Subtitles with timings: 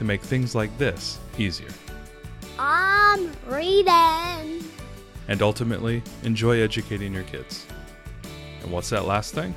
[0.00, 1.68] to make things like this easier.
[2.58, 4.64] I'm reading.
[5.28, 7.66] And ultimately, enjoy educating your kids.
[8.62, 9.54] And what's that last thing?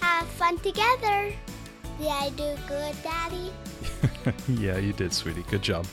[0.00, 1.34] Have fun together.
[1.98, 3.52] Did I do good, Daddy?
[4.48, 5.44] yeah, you did, sweetie.
[5.50, 5.86] Good job.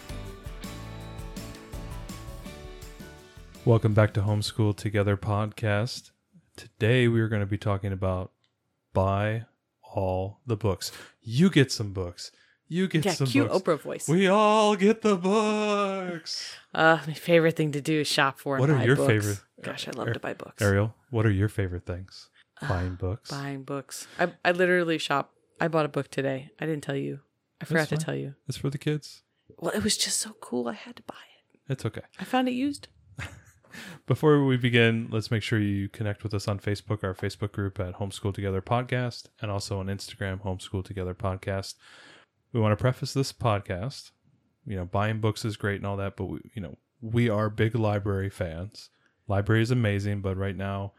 [3.66, 6.12] Welcome back to Homeschool Together podcast.
[6.56, 8.32] Today we are going to be talking about
[8.94, 9.44] buy
[9.84, 10.94] all the books.
[11.22, 12.32] You get some books.
[12.70, 13.64] You get Yeah, some cute books.
[13.64, 14.08] Oprah voice.
[14.10, 16.54] We all get the books.
[16.74, 18.58] Uh, my favorite thing to do is shop for.
[18.58, 19.08] What are your books.
[19.08, 20.62] favorite- Gosh, I love Ar- to buy books.
[20.62, 22.30] Ariel, what are your favorite things?
[22.62, 23.32] Uh, Buying books.
[23.32, 24.08] Buying books.
[24.20, 25.34] I I literally shop.
[25.60, 26.52] I bought a book today.
[26.60, 27.22] I didn't tell you.
[27.62, 28.36] I forgot to tell you.
[28.48, 29.24] It's for the kids.
[29.58, 30.68] Well, it was just so cool.
[30.68, 31.16] I had to buy
[31.56, 31.60] it.
[31.72, 32.02] It's okay.
[32.20, 32.88] I found it used.
[34.06, 37.80] Before we begin, let's make sure you connect with us on Facebook, our Facebook group
[37.80, 41.76] at Homeschool Together Podcast, and also on Instagram, Homeschool Together Podcast.
[42.58, 44.10] We want to preface this podcast.
[44.66, 47.52] You know, buying books is great and all that, but we, you know, we are
[47.52, 48.90] big library fans.
[49.28, 50.94] Library is amazing, but right now,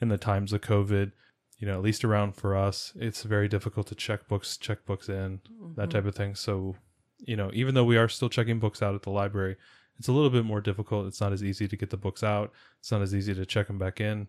[0.00, 1.12] in the times of COVID,
[1.58, 5.10] you know, at least around for us, it's very difficult to check books, check books
[5.10, 5.40] in,
[5.76, 6.34] that type of thing.
[6.34, 6.76] So,
[7.18, 9.56] you know, even though we are still checking books out at the library,
[9.98, 11.06] it's a little bit more difficult.
[11.06, 12.52] It's not as easy to get the books out.
[12.78, 14.28] It's not as easy to check them back in.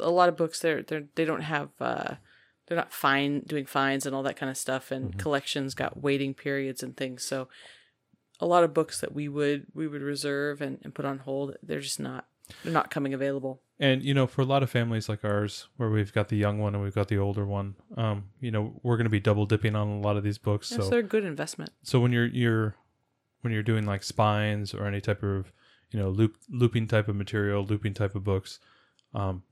[0.00, 1.68] A lot of books they're they they don't have.
[1.80, 2.14] uh
[2.68, 5.18] They're not fine doing fines and all that kind of stuff, and Mm-hmm.
[5.18, 7.24] collections got waiting periods and things.
[7.24, 7.48] So,
[8.40, 11.56] a lot of books that we would we would reserve and, and put on hold,
[11.62, 12.26] they're just not
[12.62, 13.60] they're not coming available.
[13.80, 16.58] And you know, for a lot of families like ours, where we've got the young
[16.58, 19.46] one and we've got the older one, um, you know, we're going to be double
[19.46, 20.70] dipping on a lot of these books.
[20.70, 21.70] Yes, so, they're a good investment.
[21.82, 22.74] so when you're you're
[23.40, 25.52] when you're doing like spines or any type of
[25.90, 28.58] you know loop looping type of material, looping type of books,
[29.14, 29.42] um,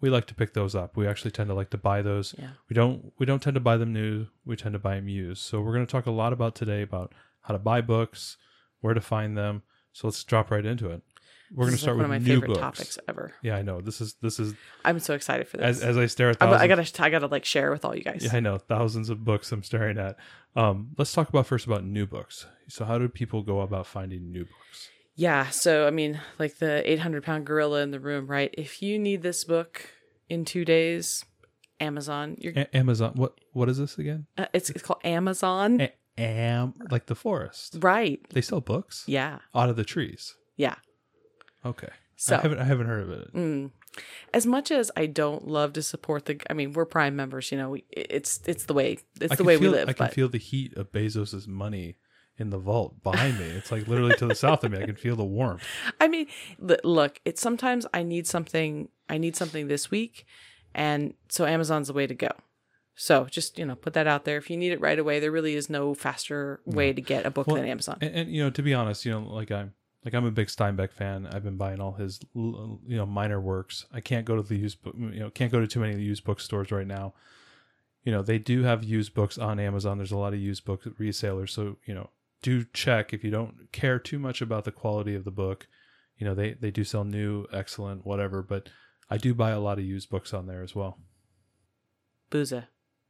[0.00, 0.96] we like to pick those up.
[0.96, 2.34] We actually tend to like to buy those.
[2.38, 2.50] Yeah.
[2.68, 4.26] We don't we don't tend to buy them new.
[4.44, 5.42] We tend to buy them used.
[5.42, 7.12] So we're going to talk a lot about today about
[7.42, 8.36] how to buy books,
[8.80, 9.62] where to find them.
[9.92, 11.02] So let's drop right into it.
[11.52, 12.60] We're going to start like with one of my new favorite books.
[12.60, 13.34] topics ever.
[13.42, 13.80] Yeah, I know.
[13.80, 14.54] This is this is
[14.84, 15.82] I'm so excited for this.
[15.82, 16.62] as I stare at thousands.
[16.62, 18.22] I gotta, I gotta like share with all you guys.
[18.24, 20.16] yeah, I know thousands of books I'm staring at.
[20.54, 22.46] Um, let's talk about first about new books.
[22.68, 24.88] So, how do people go about finding new books?
[25.20, 28.54] Yeah, so I mean, like the 800 pound gorilla in the room, right?
[28.56, 29.90] If you need this book
[30.30, 31.24] in two days,
[31.78, 32.36] Amazon.
[32.40, 33.12] You're, A- Amazon.
[33.16, 34.26] What what is this again?
[34.38, 37.76] uh, it's it's called Amazon, A- am like the forest.
[37.80, 38.18] right?
[38.30, 40.34] They sell books Yeah, out of the trees.
[40.56, 40.76] yeah.
[41.66, 41.88] Okay.
[42.16, 43.34] So I haven't I haven't heard of it.
[43.34, 43.70] mm,
[44.32, 47.50] as much as I don't love to support the, I mean, we're Prime members.
[47.52, 49.88] You know, we, it's it's the way it's I the way feel, we live.
[49.88, 51.96] I can but feel the heat of Bezos's money
[52.40, 53.44] in the vault behind me.
[53.44, 54.78] It's like literally to the south of me.
[54.78, 55.62] I can feel the warmth.
[56.00, 56.26] I mean,
[56.58, 58.88] look, it's sometimes I need something.
[59.08, 60.26] I need something this week,
[60.74, 62.30] and so Amazon's the way to go.
[62.94, 64.38] So just you know, put that out there.
[64.38, 67.30] If you need it right away, there really is no faster way to get a
[67.30, 67.98] book Well, than Amazon.
[68.00, 69.74] And, and you know, to be honest, you know, like I'm
[70.04, 71.26] like I'm a big Steinbeck fan.
[71.26, 73.86] I've been buying all his you know minor works.
[73.92, 75.98] I can't go to the used book, you know, can't go to too many of
[75.98, 77.14] the used bookstores right now.
[78.02, 79.98] You know, they do have used books on Amazon.
[79.98, 82.08] There's a lot of used book resellers, so you know,
[82.42, 85.66] do check if you don't care too much about the quality of the book.
[86.16, 88.42] You know, they they do sell new, excellent, whatever.
[88.42, 88.68] But
[89.10, 90.98] I do buy a lot of used books on there as well.
[92.30, 92.66] Booza,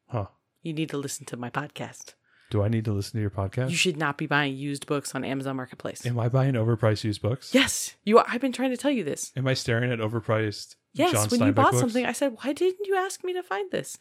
[0.08, 0.26] Huh?
[0.62, 2.14] you need to listen to my podcast.
[2.50, 3.70] Do I need to listen to your podcast?
[3.70, 6.04] You should not be buying used books on Amazon Marketplace.
[6.04, 7.54] Am I buying overpriced used books?
[7.54, 8.18] yes, you.
[8.18, 8.24] Are.
[8.28, 9.30] I've been trying to tell you this.
[9.36, 10.74] Am I staring at overpriced?
[10.92, 11.80] Yes, John when you bought books?
[11.80, 13.96] something, I said, "Why didn't you ask me to find this?"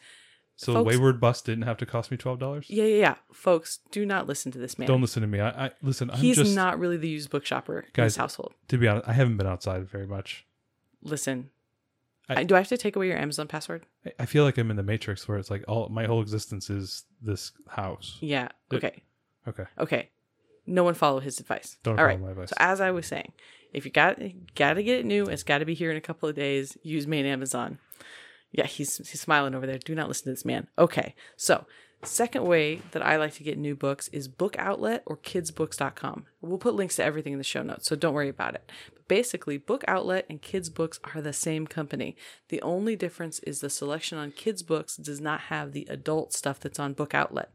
[0.62, 2.66] So Folks- Wayward Bus didn't have to cost me twelve dollars.
[2.68, 3.14] Yeah, yeah, yeah.
[3.32, 4.86] Folks, do not listen to this man.
[4.88, 5.40] Don't listen to me.
[5.40, 6.10] I, I listen.
[6.10, 8.52] I'm He's just not really the used book shopper in Guys- this household.
[8.68, 9.08] to be honest.
[9.08, 10.44] I haven't been outside very much.
[11.02, 11.48] Listen,
[12.28, 13.86] I- do I have to take away your Amazon password?
[14.04, 16.68] I- I feel like I'm in the Matrix where it's like all my whole existence
[16.68, 18.18] is this house.
[18.20, 18.48] Yeah.
[18.72, 19.02] Okay.
[19.48, 20.10] Okay, Okay.
[20.66, 21.78] No one follow his advice.
[21.82, 22.20] don't All follow right.
[22.20, 22.50] my advice.
[22.50, 23.32] So as I was saying,
[23.72, 24.18] if you got
[24.54, 26.76] got to get it new, it's got to be here in a couple of days.
[26.82, 27.78] Use main Amazon.
[28.52, 29.78] Yeah, he's he's smiling over there.
[29.78, 30.66] Do not listen to this man.
[30.78, 31.14] Okay.
[31.36, 31.66] So
[32.02, 36.24] second way that I like to get new books is Book Outlet or KidsBooks.com.
[36.40, 38.70] We'll put links to everything in the show notes, so don't worry about it.
[38.94, 42.16] But basically, Book Outlet and Kids Books are the same company.
[42.48, 46.58] The only difference is the selection on Kids Books does not have the adult stuff
[46.58, 47.50] that's on Book Outlet.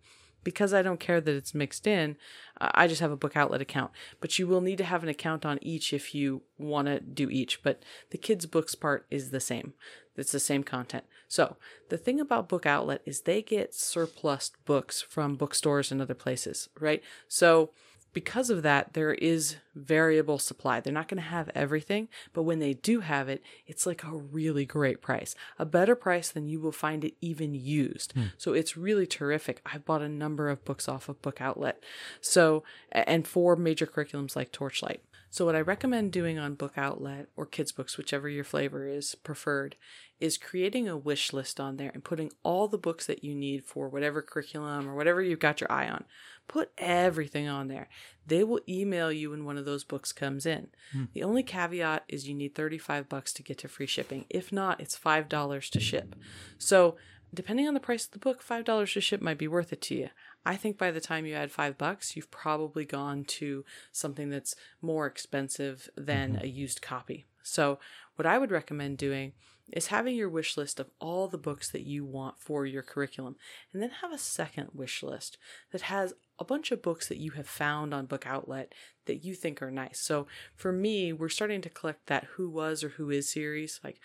[0.45, 2.15] because I don't care that it's mixed in,
[2.62, 3.91] I just have a book outlet account.
[4.21, 7.30] But you will need to have an account on each if you want to do
[7.30, 7.62] each.
[7.63, 9.74] But the kids' books part is the same.
[10.17, 11.03] It's the same content.
[11.27, 11.57] So
[11.89, 16.69] the thing about Book Outlet is they get surplus books from bookstores and other places,
[16.79, 17.03] right?
[17.27, 17.71] So
[18.15, 20.79] because of that, there is variable supply.
[20.79, 24.15] They're not going to have everything, but when they do have it, it's like a
[24.15, 28.13] really great price, a better price than you will find it even used.
[28.13, 28.27] Hmm.
[28.38, 29.59] So it's really terrific.
[29.65, 31.83] I've bought a number of books off of Book Outlet.
[32.21, 35.01] So, and for major curriculums like Torchlight.
[35.35, 39.15] So, what I recommend doing on Book Outlet or Kids Books, whichever your flavor is
[39.15, 39.75] preferred,
[40.17, 43.65] is creating a wish list on there and putting all the books that you need
[43.65, 46.05] for whatever curriculum or whatever you've got your eye on.
[46.47, 47.89] Put everything on there.
[48.25, 50.67] They will email you when one of those books comes in.
[50.93, 51.03] Hmm.
[51.11, 54.23] The only caveat is you need 35 bucks to get to free shipping.
[54.29, 56.15] If not, it's $5 to ship.
[56.57, 56.95] So,
[57.33, 59.95] depending on the price of the book, $5 to ship might be worth it to
[59.95, 60.09] you.
[60.45, 64.56] I think by the time you add 5 bucks, you've probably gone to something that's
[64.81, 66.45] more expensive than mm-hmm.
[66.45, 67.25] a used copy.
[67.42, 67.80] So,
[68.15, 69.33] what I would recommend doing
[69.71, 73.36] is having your wish list of all the books that you want for your curriculum,
[73.74, 75.38] and then have a second wish list
[75.71, 78.74] that has a bunch of books that you have found on Book Outlet
[79.06, 80.00] that you think are nice.
[80.00, 83.80] So for me, we're starting to collect that Who Was or Who Is series.
[83.83, 84.00] Like,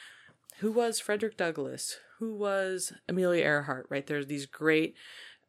[0.58, 1.98] who was Frederick Douglass?
[2.18, 3.86] Who was Amelia Earhart?
[3.88, 4.06] Right?
[4.06, 4.94] There's these great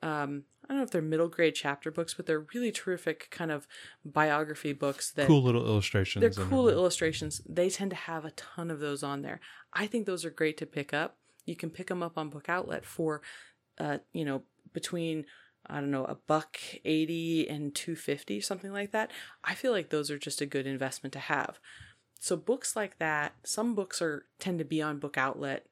[0.01, 3.51] um, I don't know if they're middle grade chapter books, but they're really terrific kind
[3.51, 3.67] of
[4.05, 6.21] biography books that Cool little illustrations.
[6.35, 7.41] they're cool illustrations.
[7.47, 9.39] They tend to have a ton of those on there.
[9.73, 11.17] I think those are great to pick up.
[11.45, 13.21] You can pick them up on Book Outlet for,
[13.79, 14.43] uh, you know,
[14.73, 15.25] between
[15.67, 19.11] I don't know a buck eighty and two fifty, something like that.
[19.43, 21.59] I feel like those are just a good investment to have.
[22.19, 25.65] So books like that, some books are tend to be on Book Outlet,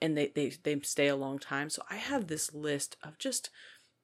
[0.00, 1.70] and they they they stay a long time.
[1.70, 3.50] So I have this list of just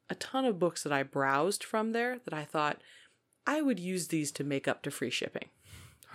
[0.09, 2.81] a ton of books that I browsed from there that I thought
[3.47, 5.49] I would use these to make up to free shipping.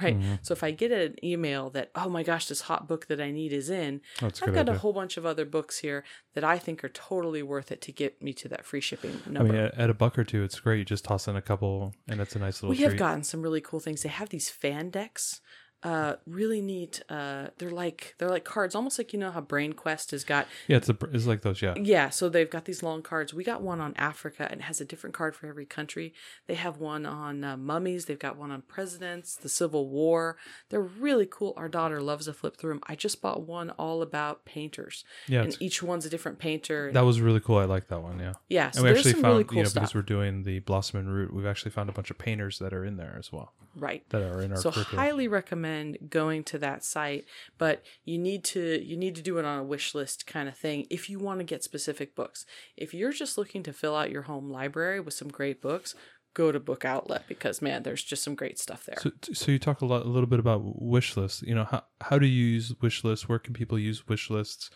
[0.02, 0.18] Right.
[0.18, 0.36] Mm-hmm.
[0.42, 3.30] So if I get an email that, oh my gosh, this hot book that I
[3.30, 4.76] need is in, That's I've got idea.
[4.76, 6.04] a whole bunch of other books here
[6.34, 9.54] that I think are totally worth it to get me to that free shipping number.
[9.54, 10.80] I mean, at, at a buck or two, it's great.
[10.80, 13.44] You just toss in a couple, and it's a nice little we have gotten some
[13.44, 14.02] really cool things.
[14.02, 15.40] They have these fan decks.
[15.84, 17.02] Uh, really neat.
[17.10, 20.48] Uh, they're like they're like cards, almost like you know how Brain Quest has got
[20.68, 21.62] yeah, it's a, it's like those.
[21.62, 23.34] Yeah, Yeah, so they've got these long cards.
[23.34, 26.14] We got one on Africa and it has a different card for every country.
[26.46, 28.06] They have one on uh, mummies.
[28.06, 30.38] They've got one on presidents, the Civil War.
[30.70, 31.54] They're really cool.
[31.58, 32.84] Our daughter loves to flip through them.
[32.88, 35.04] I just bought one all about painters.
[35.28, 35.42] yeah.
[35.42, 36.92] and each one's a different painter.
[36.94, 37.58] that was really cool.
[37.58, 38.20] I like that one.
[38.20, 38.34] Yeah.
[38.50, 39.82] yeah, so and we actually some found really cool you know, stuff.
[39.82, 42.72] because we're doing the Blossom and Root, we've actually found a bunch of painters that
[42.72, 44.08] are in there as well, right.
[44.10, 45.00] that are in our so curriculum.
[45.00, 45.71] highly recommend
[46.10, 47.26] going to that site
[47.58, 50.58] but you need to you need to do it on a wish list kind of
[50.58, 52.46] thing if you want to get specific books
[52.78, 55.96] if you're just looking to fill out your home library with some great books
[56.34, 59.60] go to book outlet because man there's just some great stuff there So, so you
[59.60, 61.42] talk a lot, a little bit about wish lists.
[61.42, 63.28] You know, how how do you use wish lists?
[63.28, 64.70] Where can people use wish lists?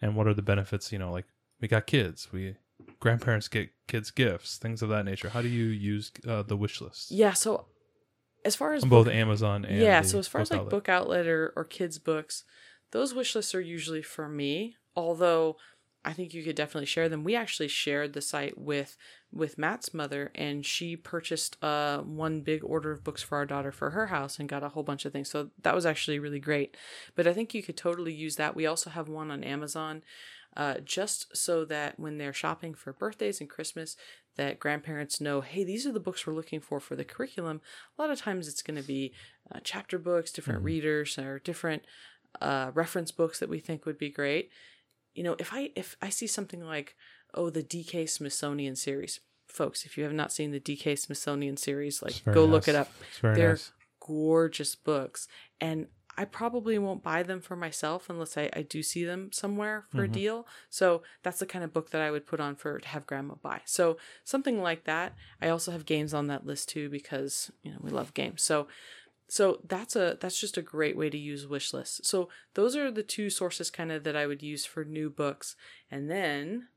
[0.00, 0.92] And what are the benefits?
[0.92, 1.26] You know, like
[1.60, 2.56] we got kids, we
[3.00, 5.30] grandparents get kids gifts, things of that nature.
[5.30, 7.66] How do you use uh, the wish lists yeah so
[8.44, 10.70] as far as on book- both Amazon and yeah so as far as like outlet?
[10.70, 12.44] book outlet or, or kids books
[12.92, 14.76] those wish lists are usually for me.
[14.96, 15.56] Although
[16.02, 17.24] i think you could definitely share them.
[17.24, 18.96] We actually shared the site with
[19.30, 23.70] with matt's mother and she purchased uh one big order of books for our daughter
[23.70, 25.30] for her house and got a whole bunch of things.
[25.30, 26.76] So that was actually really great.
[27.14, 28.56] But i think you could totally use that.
[28.56, 30.02] We also have one on amazon
[30.56, 33.96] uh, just so that when they're shopping for birthdays and Christmas,
[34.36, 37.60] that grandparents know, hey, these are the books we're looking for for the curriculum.
[37.98, 39.12] A lot of times it's going to be
[39.52, 41.82] uh, chapter books, different readers, or different
[42.40, 44.50] uh, reference books that we think would be great.
[45.14, 46.94] You know, if I if I see something like,
[47.34, 52.02] oh, the DK Smithsonian series, folks, if you have not seen the DK Smithsonian series,
[52.02, 52.90] like go look it up.
[53.20, 53.72] They're nice.
[54.00, 55.26] gorgeous books,
[55.60, 55.88] and
[56.20, 60.02] I probably won't buy them for myself unless I, I do see them somewhere for
[60.02, 60.12] a mm-hmm.
[60.12, 60.46] deal.
[60.68, 63.36] So that's the kind of book that I would put on for to have grandma
[63.36, 63.62] buy.
[63.64, 65.14] So something like that.
[65.40, 68.42] I also have games on that list too because you know we love games.
[68.42, 68.68] So
[69.28, 72.06] so that's a that's just a great way to use wish lists.
[72.06, 75.56] So those are the two sources kind of that I would use for new books.
[75.90, 76.68] And then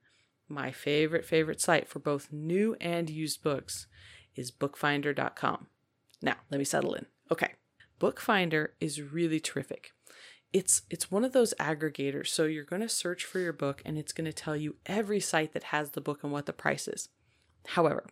[0.48, 3.88] my favorite favorite site for both new and used books
[4.38, 5.68] is bookfinder.com.
[6.22, 7.08] Now, let me settle in.
[7.30, 7.56] Okay.
[8.04, 9.94] Bookfinder is really terrific.
[10.52, 12.28] It's it's one of those aggregators.
[12.28, 15.22] So you're going to search for your book and it's going to tell you every
[15.22, 17.08] site that has the book and what the price is.
[17.68, 18.04] However,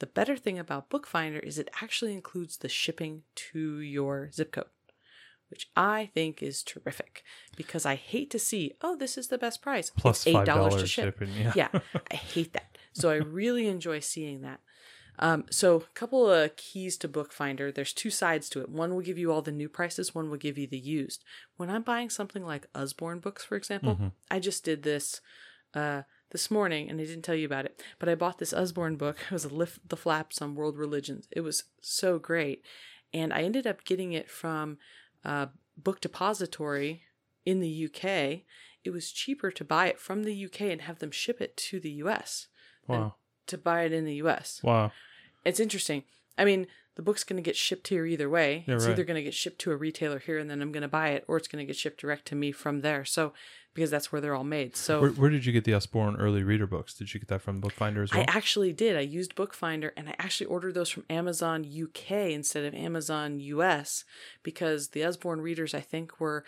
[0.00, 4.64] the better thing about Bookfinder is it actually includes the shipping to your zip code,
[5.50, 7.22] which I think is terrific
[7.56, 9.90] because I hate to see, oh, this is the best price.
[9.96, 11.04] Plus It's five $8 to ship.
[11.04, 11.32] shipping.
[11.38, 11.52] Yeah.
[11.54, 11.68] Yeah,
[12.10, 12.76] I hate that.
[12.92, 14.58] So I really enjoy seeing that.
[15.22, 17.70] Um, so a couple of keys to Bookfinder.
[17.70, 18.68] There's two sides to it.
[18.68, 20.14] One will give you all the new prices.
[20.14, 21.22] One will give you the used.
[21.56, 25.20] When I'm buying something like Usborne books, for example, I just did this
[25.74, 26.02] uh,
[26.32, 27.80] this morning, and I didn't tell you about it.
[28.00, 29.16] But I bought this Usborne book.
[29.30, 31.28] It was a Lift the Flaps on World Religions.
[31.30, 32.64] It was so great,
[33.14, 34.78] and I ended up getting it from
[35.24, 37.02] uh, Book Depository
[37.46, 38.40] in the UK.
[38.84, 41.78] It was cheaper to buy it from the UK and have them ship it to
[41.78, 42.48] the US
[42.88, 43.14] Wow.
[43.46, 44.60] to buy it in the US.
[44.64, 44.90] Wow.
[45.44, 46.04] It's interesting.
[46.38, 48.64] I mean, the book's going to get shipped here either way.
[48.66, 48.92] Yeah, it's right.
[48.92, 51.10] either going to get shipped to a retailer here and then I'm going to buy
[51.10, 53.04] it, or it's going to get shipped direct to me from there.
[53.04, 53.32] So,
[53.74, 54.76] because that's where they're all made.
[54.76, 56.92] So, Where, where did you get the Usborne early reader books?
[56.92, 58.24] Did you get that from Bookfinder as well?
[58.28, 58.96] I actually did.
[58.96, 64.04] I used Bookfinder and I actually ordered those from Amazon UK instead of Amazon US
[64.42, 66.44] because the Usborne readers, I think, were.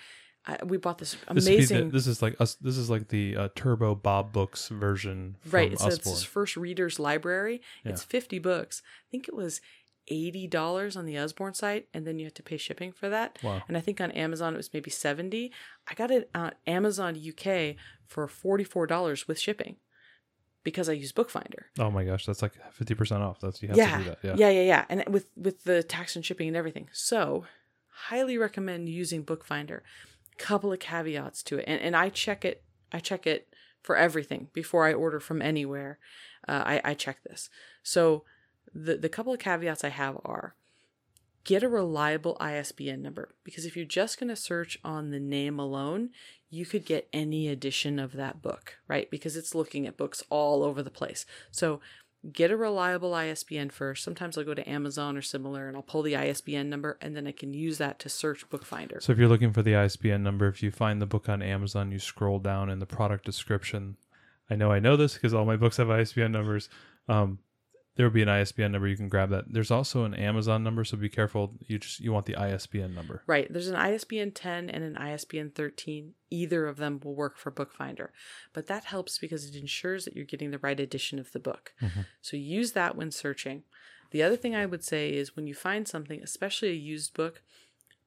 [0.46, 1.86] I, we bought this this, amazing.
[1.86, 2.54] the, this is like us.
[2.56, 5.36] This is like the uh, Turbo Bob Books version.
[5.50, 5.78] Right.
[5.78, 7.62] So it's his first reader's library.
[7.84, 8.82] It's 50 books.
[8.84, 9.60] I think it was
[10.10, 13.38] $80 on the Usborne site, and then you have to pay shipping for that.
[13.42, 13.62] Wow.
[13.68, 15.50] And I think on Amazon it was maybe 70
[15.88, 19.76] I got it on Amazon UK for $44 with shipping
[20.64, 21.66] because I use Bookfinder.
[21.78, 23.38] Oh my gosh, that's like fifty percent off.
[23.38, 24.18] That's you have yeah, to do that.
[24.22, 24.34] Yeah.
[24.36, 26.88] yeah, yeah, yeah, and with with the tax and shipping and everything.
[26.92, 27.44] So,
[27.88, 29.82] highly recommend using Bookfinder.
[30.38, 32.62] Couple of caveats to it, and and I check it.
[32.92, 33.48] I check it
[33.82, 35.98] for everything before I order from anywhere.
[36.48, 37.50] Uh, I I check this.
[37.82, 38.24] So,
[38.74, 40.54] the the couple of caveats I have are
[41.44, 45.58] get a reliable ISBN number because if you're just going to search on the name
[45.58, 46.08] alone,
[46.50, 49.10] you could get any edition of that book, right?
[49.10, 51.26] Because it's looking at books all over the place.
[51.50, 51.80] So
[52.32, 54.02] get a reliable ISBN first.
[54.02, 57.26] Sometimes I'll go to Amazon or similar and I'll pull the ISBN number and then
[57.26, 58.98] I can use that to search Bookfinder.
[59.00, 61.92] So if you're looking for the ISBN number, if you find the book on Amazon,
[61.92, 63.96] you scroll down in the product description.
[64.48, 66.68] I know I know this because all my books have ISBN numbers.
[67.08, 67.38] Um,
[67.96, 68.88] there will be an ISBN number.
[68.88, 69.52] You can grab that.
[69.52, 71.54] There's also an Amazon number, so be careful.
[71.60, 73.22] You just you want the ISBN number.
[73.26, 73.52] Right.
[73.52, 76.14] There's an ISBN 10 and an ISBN 13.
[76.30, 78.12] Either of them will work for Bookfinder.
[78.52, 81.72] But that helps because it ensures that you're getting the right edition of the book.
[81.80, 82.00] Mm-hmm.
[82.20, 83.62] So use that when searching.
[84.10, 87.42] The other thing I would say is when you find something, especially a used book,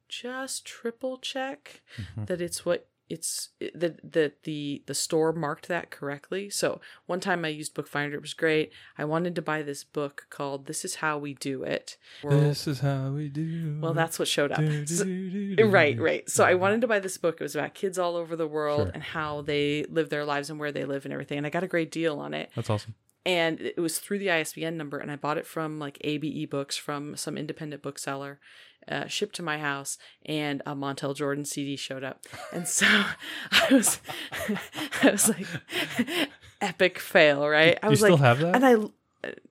[0.08, 2.24] just triple check mm-hmm.
[2.24, 6.50] that it's what it's that that the the store marked that correctly.
[6.50, 8.70] So one time I used Bookfinder, it was great.
[8.96, 12.80] I wanted to buy this book called "This Is How We Do It." This is
[12.80, 13.78] how we do.
[13.80, 14.58] Well, that's what showed up.
[14.58, 16.28] Do, do, do, Right, right.
[16.28, 16.58] So I uh-huh.
[16.58, 17.40] wanted to buy this book.
[17.40, 18.90] It was about kids all over the world Sure.
[18.94, 21.38] and how they live their lives and where they live and everything.
[21.38, 22.50] And I got a great deal on it.
[22.54, 22.94] That's awesome.
[23.26, 26.76] And it was through the ISBN number, and I bought it from like ABE Books
[26.76, 28.40] from some independent bookseller,
[28.88, 32.24] uh, shipped to my house, and a Montel Jordan CD showed up.
[32.52, 32.86] And so
[33.52, 34.00] I was,
[35.02, 35.46] I was like,
[36.60, 37.78] epic fail, right?
[37.82, 38.54] I you was still like, have that?
[38.54, 38.76] and I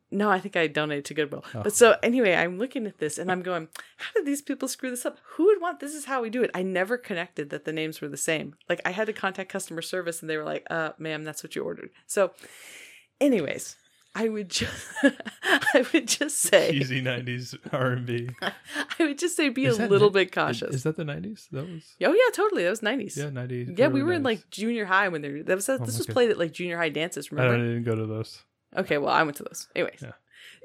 [0.09, 1.43] no, I think I donated to Goodwill.
[1.53, 1.63] Oh.
[1.63, 4.89] But so anyway, I'm looking at this and I'm going, how did these people screw
[4.89, 5.17] this up?
[5.35, 6.51] Who would want this is how we do it?
[6.53, 8.55] I never connected that the names were the same.
[8.69, 11.55] Like I had to contact customer service and they were like, uh, ma'am, that's what
[11.55, 11.89] you ordered.
[12.05, 12.31] So
[13.21, 13.75] anyways,
[14.15, 14.73] I would just
[15.43, 18.29] I would just say Cheesy '90s R&B.
[18.41, 18.51] I
[18.99, 20.73] would just say be Is a little ni- bit cautious.
[20.75, 21.49] Is that the '90s?
[21.51, 22.63] That was oh yeah, totally.
[22.63, 23.15] That was nineties.
[23.17, 23.77] yeah '90s.
[23.77, 25.99] Yeah, we were in like junior high when they were, that was oh, this Oh,
[25.99, 26.13] was okay.
[26.13, 27.53] played at like junior high dances, Remember?
[27.55, 28.43] I didn't go to those.
[28.75, 29.67] Okay, well, I went to those.
[29.75, 29.99] Anyways.
[30.01, 30.11] Yeah.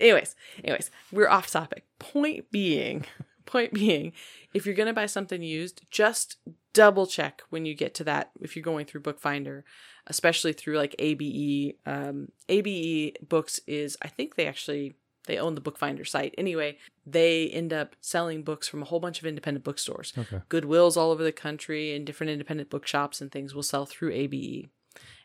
[0.01, 1.85] Anyways, anyways, we're off topic.
[1.99, 3.05] Point being,
[3.47, 4.13] point being,
[4.55, 6.37] if you're going to buy something used, just
[6.73, 9.65] double check when you get to that if you're going through Bookfinder,
[10.07, 11.77] especially through like ABE.
[11.87, 14.95] Um ABE Books is I think they actually
[15.27, 16.35] they own the Bookfinder site.
[16.37, 20.13] Anyway, they end up selling books from a whole bunch of independent bookstores.
[20.19, 20.41] Okay.
[20.49, 24.69] Goodwills all over the country and different independent bookshops and things will sell through ABE.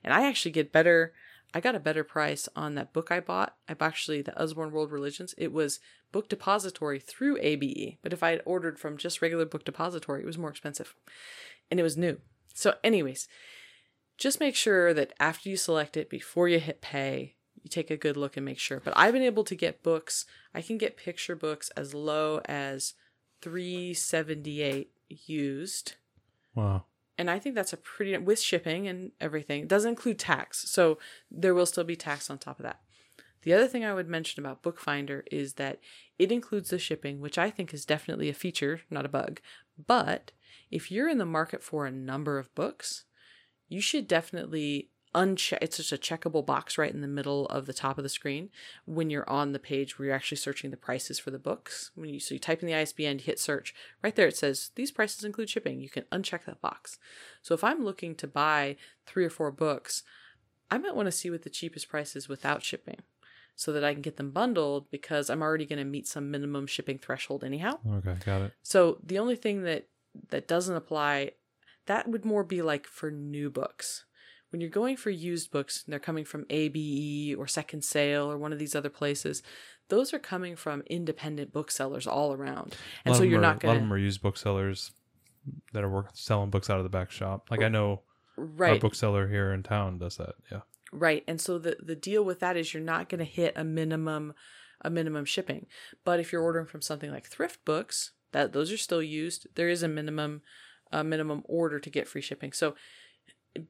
[0.04, 1.14] And I actually get better.
[1.54, 3.56] I got a better price on that book I bought.
[3.68, 5.34] I bought actually the Usborne World Religions.
[5.38, 5.80] It was
[6.12, 10.26] Book Depository through ABE, but if I had ordered from just regular Book Depository, it
[10.26, 10.96] was more expensive,
[11.70, 12.18] and it was new.
[12.54, 13.28] So, anyways,
[14.18, 17.98] just make sure that after you select it, before you hit pay, you take a
[17.98, 18.80] good look and make sure.
[18.80, 20.26] But I've been able to get books.
[20.54, 22.94] I can get picture books as low as
[23.42, 25.94] three seventy eight used
[26.56, 26.86] Wow.
[27.18, 29.62] and I think that's a pretty with shipping and everything.
[29.62, 30.98] It doesn't include tax, so
[31.30, 32.82] there will still be tax on top of that.
[33.44, 35.80] The other thing I would mention about Bookfinder is that
[36.18, 39.40] it includes the shipping, which I think is definitely a feature, not a bug.
[39.86, 40.32] But
[40.72, 43.06] if you're in the market for a number of books,
[43.68, 45.58] you should definitely uncheck.
[45.62, 48.50] It's just a checkable box right in the middle of the top of the screen
[48.86, 51.92] when you're on the page where you're actually searching the prices for the books.
[51.96, 53.74] When you so you type in the ISBN, you hit search.
[54.04, 55.82] Right there, it says these prices include shipping.
[55.82, 57.00] You can uncheck that box.
[57.42, 60.04] So if I'm looking to buy three or four books,
[60.70, 63.02] I might want to see what the cheapest price is without shipping
[63.56, 66.68] so that I can get them bundled because I'm already going to meet some minimum
[66.68, 67.80] shipping threshold anyhow.
[67.90, 68.54] Okay, got it.
[68.62, 69.88] So the only thing that
[70.30, 71.32] that doesn't apply
[71.88, 74.06] that would more be like for new books.
[74.52, 78.38] When you're going for used books, and they're coming from ABE or Second Sale or
[78.38, 79.44] one of these other places.
[79.90, 82.76] Those are coming from independent booksellers all around,
[83.06, 84.92] and so you're are- not A lot going of them to are used booksellers
[85.74, 87.50] that are work, selling books out of the back shop.
[87.50, 88.02] Like I know
[88.38, 90.36] our right, bookseller here in town does that.
[90.52, 90.62] Yeah.
[90.92, 91.24] right.
[91.28, 94.34] And so the the deal with that is you're not going to hit a minimum
[94.82, 95.68] a minimum shipping.
[96.04, 99.48] But if you're ordering from something like thrift books, that those are still used.
[99.56, 100.42] There is a minimum
[100.92, 102.54] a minimum order to get free shipping.
[102.54, 102.76] So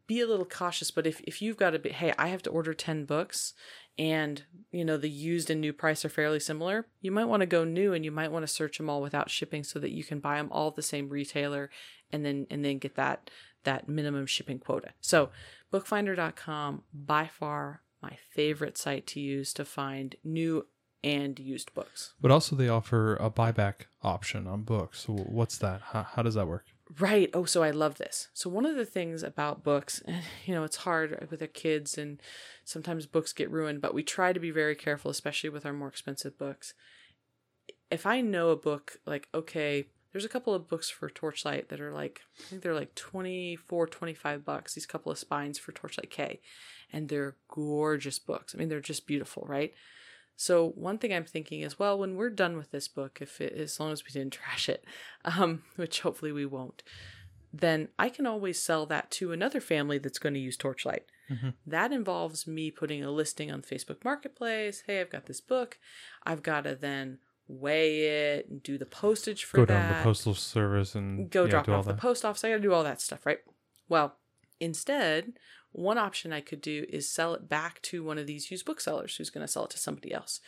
[0.08, 0.92] be a little cautious.
[0.92, 3.54] But if if you've got to be, hey, I have to order ten books,
[3.98, 7.48] and you know the used and new price are fairly similar, you might want to
[7.48, 10.04] go new, and you might want to search them all without shipping, so that you
[10.04, 11.70] can buy them all the same retailer,
[12.12, 13.30] and then and then get that
[13.64, 14.94] that minimum shipping quota.
[15.02, 15.30] So
[15.72, 20.68] bookfinder.com by far my favorite site to use to find new
[21.04, 22.14] and used books.
[22.22, 25.02] But also they offer a buyback option on books.
[25.02, 25.82] So what's that?
[25.82, 26.66] How, how does that work?
[27.00, 27.30] Right.
[27.34, 28.30] Oh, so I love this.
[28.34, 30.02] So one of the things about books,
[30.46, 32.22] you know, it's hard with our kids and
[32.64, 35.90] sometimes books get ruined, but we try to be very careful, especially with our more
[35.90, 36.74] expensive books.
[37.92, 41.82] If I know a book, like, okay, there's a couple of books for Torchlight that
[41.82, 46.10] are like, I think they're like 24, 25 bucks, these couple of spines for Torchlight
[46.10, 46.40] K.
[46.92, 48.56] And they're gorgeous books.
[48.56, 49.74] I mean, they're just beautiful, right?
[50.38, 53.54] So one thing I'm thinking is, well, when we're done with this book, if it,
[53.54, 54.86] as long as we didn't trash it,
[55.26, 56.84] um, which hopefully we won't,
[57.52, 61.06] then I can always sell that to another family that's going to use Torchlight.
[61.30, 61.56] Mhm.
[61.66, 64.84] That involves me putting a listing on Facebook Marketplace.
[64.86, 65.80] Hey, I've got this book.
[66.24, 67.18] I've got to then
[67.48, 70.96] weigh it and do the postage for Go that Go down to the postal service
[70.96, 72.44] and go yeah, drop do it all off the post office.
[72.44, 73.40] I got to do all that stuff, right?
[73.90, 74.18] Well,
[74.60, 75.34] instead,
[75.78, 79.16] one option I could do is sell it back to one of these used booksellers
[79.16, 80.40] who's going to sell it to somebody else.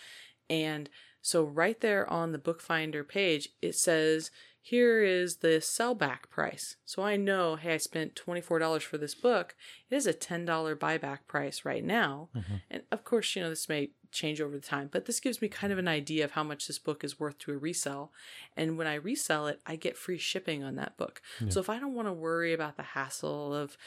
[0.49, 0.89] And
[1.21, 6.75] so, right there on the Bookfinder page, it says, here is the sellback price.
[6.85, 9.55] So I know, hey, I spent $24 for this book.
[9.89, 12.29] It is a $10 buyback price right now.
[12.35, 12.61] Mhm.
[12.69, 15.47] And of course, you know, this may change over the time, but this gives me
[15.47, 18.11] kind of an idea of how much this book is worth to a resell.
[18.55, 21.21] And when I resell it, I get free shipping on that book.
[21.39, 21.49] Yeah.
[21.49, 23.77] So if I don't want to worry about the hassle of,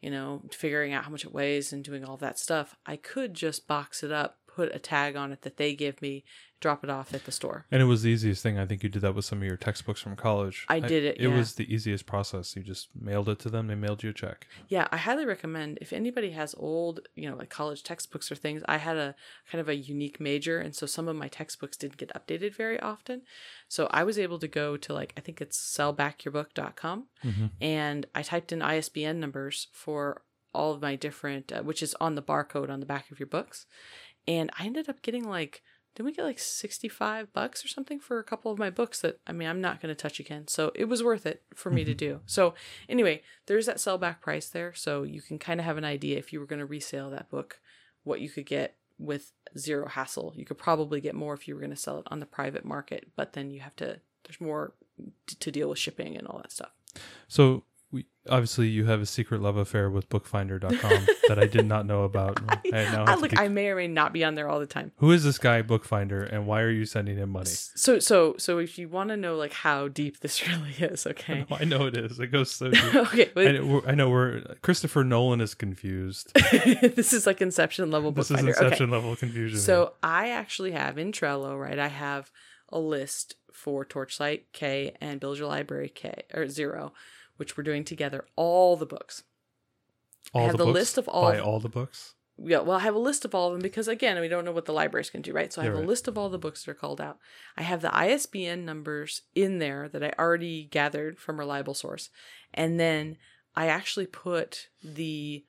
[0.00, 3.34] you know, figuring out how much it weighs and doing all that stuff, I could
[3.34, 6.24] just box it up, put a tag on it that they give me,
[6.60, 7.58] drop it off at the store.
[7.70, 8.58] And it was the easiest thing.
[8.58, 10.66] I think you did that with some of your textbooks from college.
[10.68, 11.36] I did it, It yeah.
[11.38, 12.56] was the easiest process.
[12.56, 13.68] You just mailed it to them.
[13.68, 14.38] They mailed you a check.
[14.68, 18.62] Yeah, I highly recommend if anybody has old, you know, like college textbooks or things.
[18.66, 19.14] I had a
[19.50, 22.80] kind of a unique major, and so some of my textbooks didn't get updated very
[22.80, 23.22] often.
[23.68, 27.50] So I was able to go to like I think it's sellbackyourbook.com, Mhm.
[27.60, 30.22] and I typed in ISBN numbers for
[30.54, 33.26] all of my different, uh, which is on the barcode on the back of your
[33.26, 33.66] books,
[34.28, 35.62] and I ended up getting like.
[35.94, 39.18] Did we get like 65 bucks or something for a couple of my books that
[39.26, 40.46] I mean I'm not going to touch again.
[40.46, 41.98] So it was worth it for me to mm-hmm.
[41.98, 42.20] do.
[42.24, 42.54] So
[42.88, 46.32] anyway, there's that sellback price there, so you can kind of have an idea if
[46.32, 47.58] you were going to resale that book,
[48.04, 50.32] what you could get with zero hassle.
[50.36, 52.64] You could probably get more if you were going to sell it on the private
[52.64, 54.00] market, but then you have to.
[54.24, 54.74] There's more
[55.40, 56.70] to deal with shipping and all that stuff.
[57.28, 61.86] So we, obviously you have a secret love affair with bookfinder.com that I did not
[61.86, 62.38] know about.
[62.66, 64.92] I, now I, look, I may or may not be on there all the time.
[64.96, 67.46] Who is this guy Bookfinder and why are you sending him money?
[67.46, 71.46] So, so, so if you want to know like how deep this really is, okay,
[71.50, 72.18] I know it is.
[72.20, 72.94] It goes so deep.
[72.94, 76.32] okay, I but know, we're, I know we're Christopher Nolan is confused.
[76.34, 78.52] this is like Inception level this is bookfinder.
[78.52, 78.64] Okay.
[78.64, 79.58] Inception level confusion.
[79.58, 81.78] So I actually have in Trello, right?
[81.78, 82.30] I have
[82.70, 86.92] a list for Torchlight K and Build Your Library K or Zero,
[87.38, 88.26] which we're doing together.
[88.36, 89.24] All the books.
[90.34, 92.14] all have the books, list of all- by all the books.
[92.40, 94.52] Yeah, well, I have a list of all of them because again, we don't know
[94.52, 95.52] what the libraries can do, right?
[95.52, 95.82] So I have right.
[95.82, 97.18] a list of all the books that are called out.
[97.56, 102.10] I have the ISBN numbers in there that I already gathered from reliable source,
[102.54, 103.16] and then
[103.56, 105.44] I actually put the,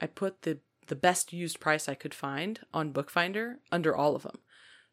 [0.00, 4.22] I put the the best used price I could find on Bookfinder under all of
[4.22, 4.38] them.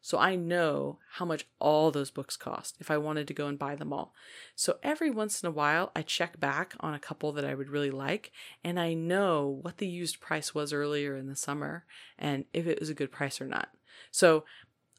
[0.02, 3.58] So I know how much all those books cost if I wanted to go and
[3.58, 4.12] buy them all.
[4.56, 7.70] So every once in a while, I check back on a couple that I would
[7.70, 8.32] really like,
[8.64, 11.84] and I know what the used price was earlier in the summer
[12.18, 13.68] and if it was a good price or not.
[14.10, 14.44] So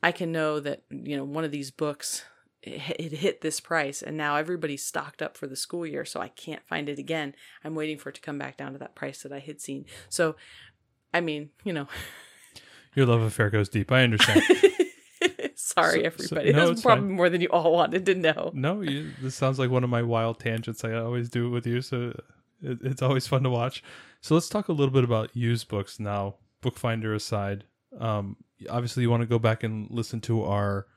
[0.01, 2.23] I can know that, you know, one of these books
[2.61, 6.29] it hit- this price and now everybody's stocked up for the school year so I
[6.29, 7.35] can't find it again.
[7.61, 9.85] I'm waiting for it to come back down to that price that I had seen.
[10.07, 10.37] So
[11.13, 11.87] I mean, you know,
[12.95, 13.91] Your love affair goes deep.
[13.91, 14.41] I understand.
[15.55, 16.51] sorry So- everybody.
[16.51, 17.15] so- no, That's probably fine.
[17.15, 18.51] more than you all wanted to know.
[18.53, 20.83] no, you, this sounds like one of my wild tangents.
[20.83, 21.81] I always do it with you.
[21.81, 22.19] So
[22.61, 23.83] it, it's always fun to watch.
[24.21, 26.35] So let's talk a little bit about used books now.
[26.61, 27.65] Bookfinder aside,
[27.99, 28.37] um,
[28.69, 30.87] obviously you want to go back and listen to our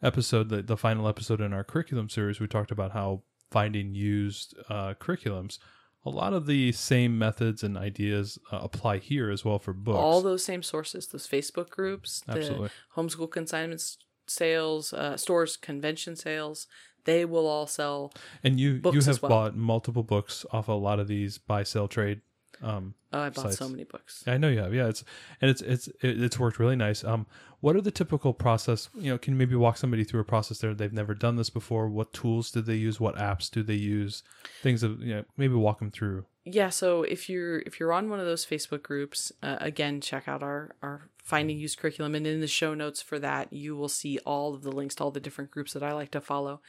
[0.00, 2.38] episode, the, the final episode in our curriculum series.
[2.38, 5.58] We talked about how finding used uh, curriculums.
[6.04, 9.98] A lot of the same methods and ideas uh, apply here as well for books.
[9.98, 12.68] All those same sources, those Facebook groups, Absolutely.
[12.68, 16.66] the homeschool consignments sales, uh, stores, convention sales,
[17.04, 18.12] they will all sell.
[18.44, 19.30] and you you have well.
[19.30, 22.20] bought multiple books off a lot of these buy sell trade.
[22.62, 24.22] Um, Oh, I bought so many books.
[24.26, 24.88] I know you have, yeah.
[24.88, 25.02] It's
[25.40, 27.04] and it's it's it's worked really nice.
[27.04, 27.26] Um,
[27.60, 28.90] what are the typical process?
[28.94, 30.74] You know, can you maybe walk somebody through a process there?
[30.74, 31.88] They've never done this before.
[31.88, 33.00] What tools did they use?
[33.00, 34.22] What apps do they use?
[34.62, 36.26] Things of you know, maybe walk them through.
[36.44, 40.28] Yeah, so if you're if you're on one of those Facebook groups, uh, again, check
[40.28, 43.88] out our our finding use curriculum, and in the show notes for that, you will
[43.88, 46.60] see all of the links to all the different groups that I like to follow.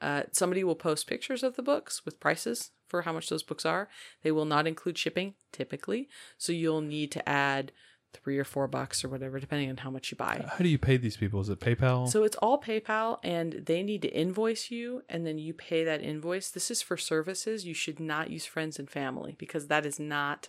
[0.00, 3.64] Uh, somebody will post pictures of the books with prices for how much those books
[3.64, 3.88] are.
[4.22, 7.72] They will not include shipping typically, so you'll need to add
[8.12, 10.44] three or four bucks or whatever, depending on how much you buy.
[10.50, 11.40] How do you pay these people?
[11.40, 12.08] Is it PayPal?
[12.08, 16.02] So it's all PayPal and they need to invoice you and then you pay that
[16.02, 16.50] invoice.
[16.50, 17.64] This is for services.
[17.64, 20.48] You should not use friends and family because that is not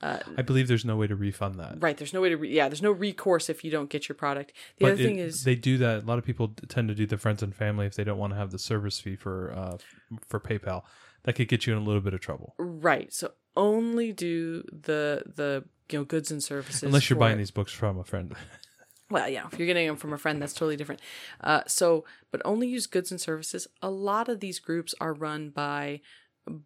[0.00, 1.82] I believe there's no way to refund that.
[1.82, 1.96] right.
[1.96, 4.52] There's no way to, re- yeah, there's no recourse if you don't get your product.
[4.78, 6.04] The But other thing is they do that.
[6.04, 8.32] A lot of people tend to do the friends and family if they don't want
[8.32, 9.76] to have the service fee for uh,
[10.28, 10.84] for PayPal.
[11.24, 13.12] That could get you in a little bit of trouble right.
[13.12, 16.82] So only do the, the, you know, goods and services.
[16.82, 17.38] unless you're buying it.
[17.38, 18.34] these books from a friend.
[19.10, 21.00] Well, yeah, if you're getting them from a friend, that's totally different.
[21.40, 23.66] Uh, so, but only use goods and services.
[23.80, 26.02] A lot of these groups are run by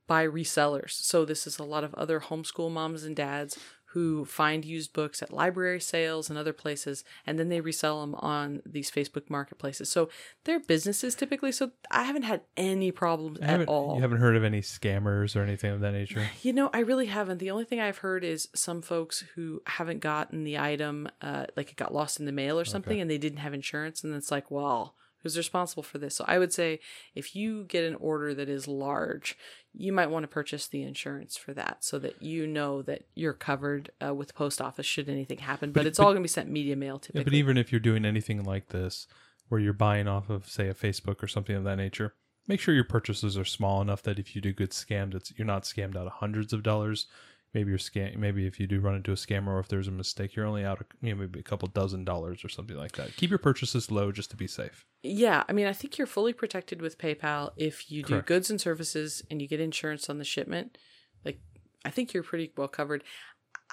[0.09, 0.91] by resellers.
[0.91, 3.59] So this is a lot of other homeschool moms and dads
[3.93, 8.15] who find used books at library sales and other places, and then they resell them
[8.17, 9.91] on these Facebook marketplaces.
[9.91, 10.09] So
[10.45, 11.53] they're businesses typically.
[11.53, 13.97] So I haven't had any problems at all.
[13.97, 16.29] You haven't heard of any scammers or anything of that nature?
[16.43, 17.39] You know, I really haven't.
[17.39, 21.71] The only thing I've heard is some folks who haven't gotten the item, uh, like
[21.71, 24.31] it got lost in the mail or something, and they didn't have insurance, and it's
[24.31, 26.17] like, well, who's responsible for this?
[26.17, 26.81] So I would say
[27.15, 29.37] if you get an order that is large,
[29.75, 33.33] you might want to purchase the insurance for that, so that you know that you're
[33.33, 35.73] covered uh, with post office should anything happen.
[35.73, 37.25] But, it's all going to be sent media mail Yeah, typically.
[37.25, 39.07] but even if you're doing anything like this,
[39.49, 42.15] where you're buying off of, say, a Facebook or something of that nature,
[42.49, 45.47] make sure your purchases are small enough that if you do get scammed, it's you're
[45.47, 47.07] not scammed out of hundreds of dollars.
[47.55, 48.17] Maybe you're scam.
[48.17, 50.65] Maybe if you do run into a scammer or if there's a mistake, you're only
[50.65, 53.15] out, a, you know, maybe a couple dozen dollars or something like that.
[53.17, 54.87] Keep your purchases low just to be safe.
[55.03, 58.29] Yeah, I mean, I think you're fully protected with PayPal if you do Correct.
[58.29, 60.79] goods and services and you get insurance on the shipment.
[61.25, 61.41] Like,
[61.85, 63.05] I think you're pretty well covered.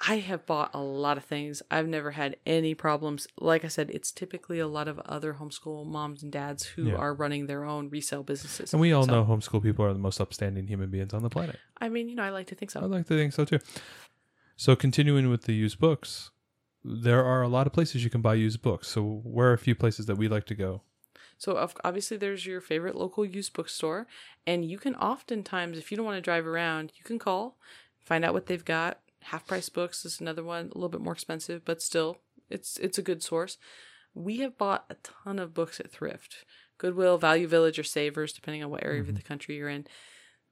[0.08, 1.62] I have bought a lot of things.
[1.70, 3.26] I've never had any problems.
[3.38, 6.94] Like I said, it's typically a lot of other homeschool moms and dads who Yeah.
[6.96, 8.72] are running their own resale businesses.
[8.72, 11.28] And we all So, know homeschool people are the most upstanding human beings on the
[11.28, 11.58] planet.
[11.78, 12.80] I mean, you know, I like to think so.
[12.80, 13.58] I like to think so too.
[14.56, 16.30] So continuing with the used books,
[16.82, 18.88] there are a lot of places you can buy used books.
[18.88, 20.82] So where are a few places that we like to go?
[21.36, 24.06] So obviously there's your favorite local used bookstore,
[24.46, 27.58] and you can oftentimes, if you don't want to drive around, you can call,
[27.98, 29.00] find out what they've got.
[29.24, 32.98] Half price books is another one, a little bit more expensive, but still, it's it's
[32.98, 33.58] a good source.
[34.14, 36.44] We have bought a ton of books at thrift,
[36.78, 39.26] Goodwill, Value Village, or Savers, depending on what area of the mm-hmm.
[39.26, 39.86] country you're in.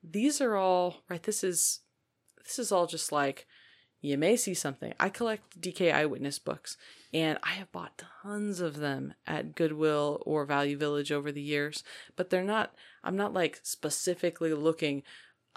[0.02, 1.22] These are all right.
[1.22, 1.80] This is
[2.44, 3.46] this is all just like
[4.00, 4.94] you may see something.
[5.00, 6.76] I collect DK Eyewitness books,
[7.12, 11.82] and I have bought tons of them at Goodwill or Value Village over the years,
[12.14, 15.02] but they're not, I'm not like specifically looking,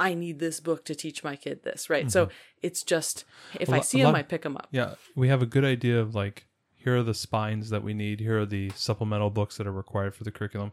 [0.02, 2.12] I need this book to teach my kid this, right?
[2.12, 2.30] So
[2.62, 3.24] it's just,
[3.60, 4.68] if I see them, I pick them up.
[4.72, 8.20] Yeah, we have a good idea of like here are the spines that we need,
[8.20, 10.72] here are the supplemental books that are required for the curriculum.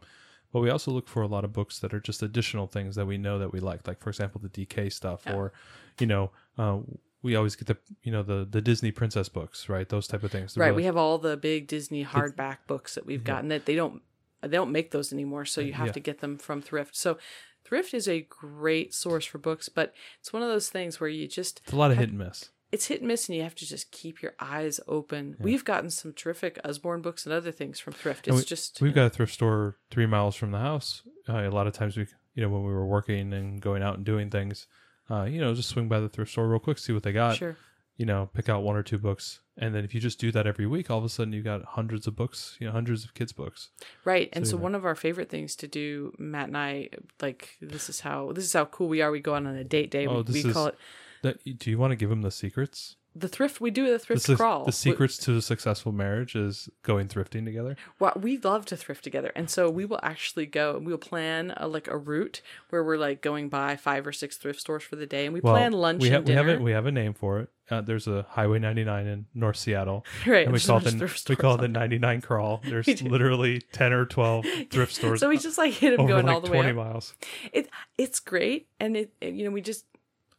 [0.51, 3.05] But we also look for a lot of books that are just additional things that
[3.05, 5.35] we know that we like, like for example the DK stuff, Yeah.
[5.35, 5.53] or
[5.99, 6.79] you know, uh,
[7.21, 9.87] we always get the you know the the Disney princess books, right?
[9.87, 10.53] Those type of things.
[10.55, 10.67] They're Right.
[10.69, 14.01] really- We have all the big Disney hardback books that we've gotten that they don't,
[14.41, 15.45] they don't make those anymore.
[15.45, 15.91] So you have Yeah.
[15.99, 16.95] to get them from thrift.
[16.95, 17.19] So
[17.69, 21.27] thrift is a great source for books, but it's one of those things where you
[21.27, 22.49] just, it's a lot of hit and miss.
[22.71, 25.35] it's hit and miss and you have to just keep your eyes open.
[25.39, 28.27] We've gotten some terrific Usborne books and other things from thrift.
[28.27, 31.03] It's we- just We've got a thrift store three miles from the house.
[31.27, 33.95] Uh, a lot of times we, you know, when we were working and going out
[33.97, 34.67] and doing things,
[35.11, 37.37] uh, you know, just swing by the thrift store real quick, see what they got.
[37.37, 37.55] sure.
[37.97, 40.47] You know, pick out one or two books, and then if you just do that
[40.47, 42.57] every week, all of a sudden you got hundreds of books.
[42.59, 43.69] You know, hundreds of kids' books.
[44.05, 44.29] Right.
[44.33, 44.63] And So, yeah.
[44.63, 46.89] one of our favorite things to do, Matt and I,
[47.21, 49.11] like this is how this is how cool we are.
[49.11, 50.07] We go out on a date day.
[50.07, 50.77] Oh, we this we is- call it
[51.21, 52.95] That, do you want to give them the secrets?
[53.15, 54.65] The thrift we do the thrift The, crawl.
[54.65, 57.75] the secrets to a successful marriage is going thrifting together.
[57.99, 60.77] Well, we love to thrift together, and so we will actually go.
[60.77, 64.11] And we will plan a, like a route where we're like going by five or
[64.11, 66.47] six thrift stores for the day, and we plan lunch we and have we have
[66.47, 66.61] it.
[66.61, 67.49] We have a name for it.
[67.71, 71.35] Uh, there's a Highway 99 in North Seattle, right, and we call it the we
[71.35, 72.61] call it the 99 crawl.
[72.65, 76.33] There's literally 10 or 12 thrift stores So we just like hit them going like
[76.35, 77.13] all the way 20 miles.
[77.53, 79.85] It it's great, and it, it- you know we just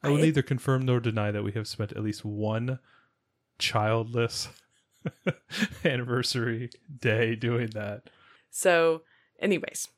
[0.02, 2.78] I will neither confirm nor deny that we have spent at least one
[3.58, 4.48] childless
[5.84, 8.04] anniversary day doing that.
[8.50, 9.02] so.
[9.40, 9.88] Anyways,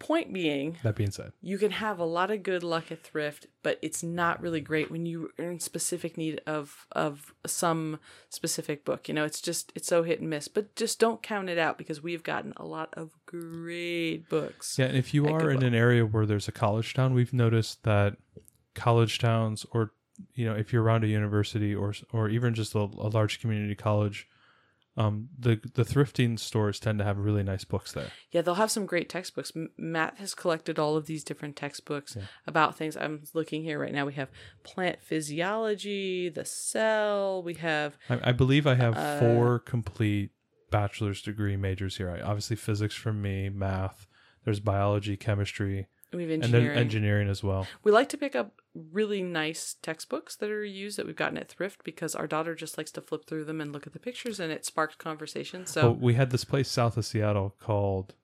[0.00, 3.46] point being, That being said, you can have a lot of good luck at thrift,
[3.62, 8.84] but it's not really great when you are in specific need of of some specific
[8.84, 9.06] book.
[9.06, 10.48] You know, it's just it's so hit and miss.
[10.48, 14.76] But just don't count it out because we've gotten a lot of great books.
[14.76, 15.68] yeah, and if you at are in Goodwill.
[15.68, 18.16] an area where there's a college town, we've noticed that
[18.74, 19.92] college towns, or
[20.34, 23.74] you know, if you're around a university or or even just a, a large community
[23.74, 24.28] college,
[24.96, 28.10] um, the the thrifting stores tend to have really nice books there.
[28.30, 29.52] Yeah, they'll have some great textbooks.
[29.56, 32.22] M- Matt has collected all of these different textbooks Yeah.
[32.46, 32.96] about things.
[32.96, 34.06] I'm looking here right now.
[34.06, 34.30] We have
[34.62, 37.42] plant physiology, the cell.
[37.42, 40.30] We have I, I believe I have Uh, four complete
[40.70, 42.10] bachelor's degree majors here.
[42.10, 44.06] I, obviously, physics from me, math.
[44.44, 46.68] There's biology, chemistry, we have and engineering.
[46.74, 47.66] then engineering as well.
[47.82, 48.60] We like to pick up
[48.92, 52.76] really nice textbooks that are used that we've gotten at thrift because our daughter just
[52.78, 55.66] likes to flip through them and look at the pictures and it sparked conversation.
[55.66, 58.14] So But we had this place south of Seattle called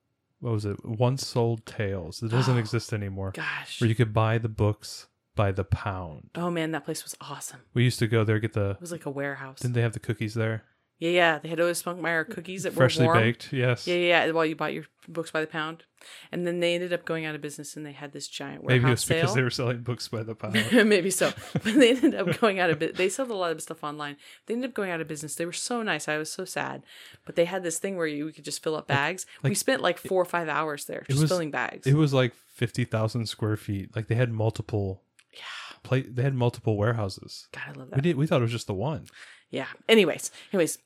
[0.40, 0.83] what was it?
[0.85, 2.22] Once Sold Tales.
[2.22, 3.33] It doesn't Oh, exist anymore.
[3.33, 3.81] gosh.
[3.81, 6.31] Where you could buy the books by the pound.
[6.35, 7.61] Oh man, that place was awesome.
[7.74, 8.70] We used to go there get the.
[8.70, 9.61] It was like a warehouse.
[9.61, 10.64] Didn't they have the cookies there?
[11.01, 11.39] Yeah, yeah.
[11.39, 13.25] They had Otis Spunkmeyer cookies that Freshly were warm.
[13.25, 13.53] baked.
[13.53, 13.87] Yes.
[13.87, 14.31] Yeah, yeah.
[14.31, 15.85] While you bought your books by the pound,
[16.31, 18.83] and then they ended up going out of business, and they had this giant warehouse
[18.83, 19.21] Maybe it's sale.
[19.23, 20.55] because they were selling books by the pound.
[20.89, 21.33] Maybe so.
[21.55, 22.99] But they ended up going out of business.
[22.99, 24.17] They sold a lot of stuff online.
[24.45, 25.35] They ended up going out of business.
[25.37, 26.07] They were so nice.
[26.07, 26.83] I was so sad.
[27.25, 29.25] But they had this thing where you could just fill up bags.
[29.43, 31.87] we like- spent like four or five hours there just was- filling bags.
[31.87, 33.97] it was like fifty thousand square feet.
[33.97, 35.03] Like they had multiple.
[35.33, 35.41] yeah.
[35.83, 36.03] Play.
[36.03, 37.49] They had multiple warehouses.
[37.53, 38.17] God, I love We did.
[38.17, 39.07] We thought it was just the one.
[39.51, 39.67] Yeah.
[39.89, 40.79] Anyways, anyways,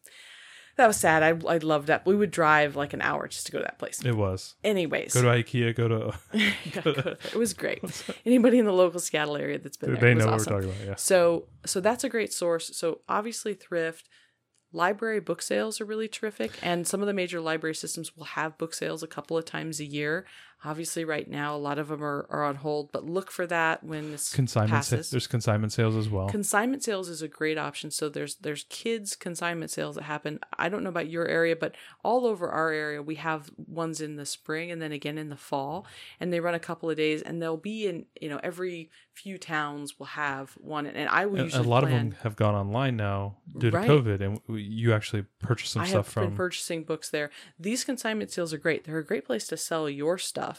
[0.76, 1.22] that was sad.
[1.22, 2.04] I I loved that.
[2.06, 4.02] We would drive like an hour just to go to that place.
[4.04, 4.54] It was.
[4.64, 5.74] Anyways, Go to IKEA.
[5.74, 6.14] Go to.
[6.32, 7.80] Yeah, go to- it was great.
[8.26, 10.54] Anybody in the local Seattle area that's been there, they know awesome.
[10.54, 10.88] what we're talking about.
[10.88, 10.94] Yeah.
[10.96, 12.76] So so that's a great source.
[12.76, 14.08] So obviously thrift,
[14.72, 18.58] library book sales are really terrific and some of the major library systems will have
[18.58, 20.26] book sales a couple of times a year.
[20.64, 23.84] Obviously right now a lot of them are, are on hold, but look for that
[23.84, 24.84] when this Consignment.
[24.84, 25.10] sa- passes.
[25.10, 26.28] there's consignment sales as well.
[26.28, 27.90] Consignment sales is a great option.
[27.90, 30.40] So there's there's kids consignment sales that happen.
[30.58, 34.16] I don't know about your area, but all over our area we have ones in
[34.16, 35.86] the spring and then again in the fall,
[36.20, 39.38] and they run a couple of days, and they'll be in you know every few
[39.38, 42.34] towns will have one, and I will And usually a lot plan, of them have
[42.36, 43.88] gone online now due to Right.
[43.88, 46.36] COVID, and you actually purchase some I stuff have been from.
[46.36, 47.30] purchasing books there.
[47.58, 48.82] These consignment sales are great.
[48.84, 50.53] They're a great place to sell your stuff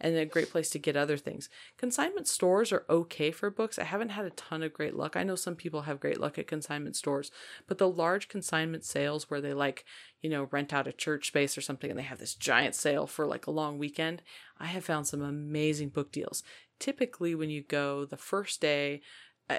[0.00, 1.48] and a great place to get other things.
[1.76, 3.78] Consignment stores are okay for books.
[3.78, 5.16] I haven't had a ton of great luck.
[5.16, 7.30] I know some people have great luck at consignment stores,
[7.66, 9.84] but the large consignment sales where they like,
[10.20, 13.06] you know, rent out a church space or something and they have this giant sale
[13.06, 14.22] for like a long weekend,
[14.58, 16.42] I have found some amazing book deals.
[16.78, 19.02] Typically, when you go the first day,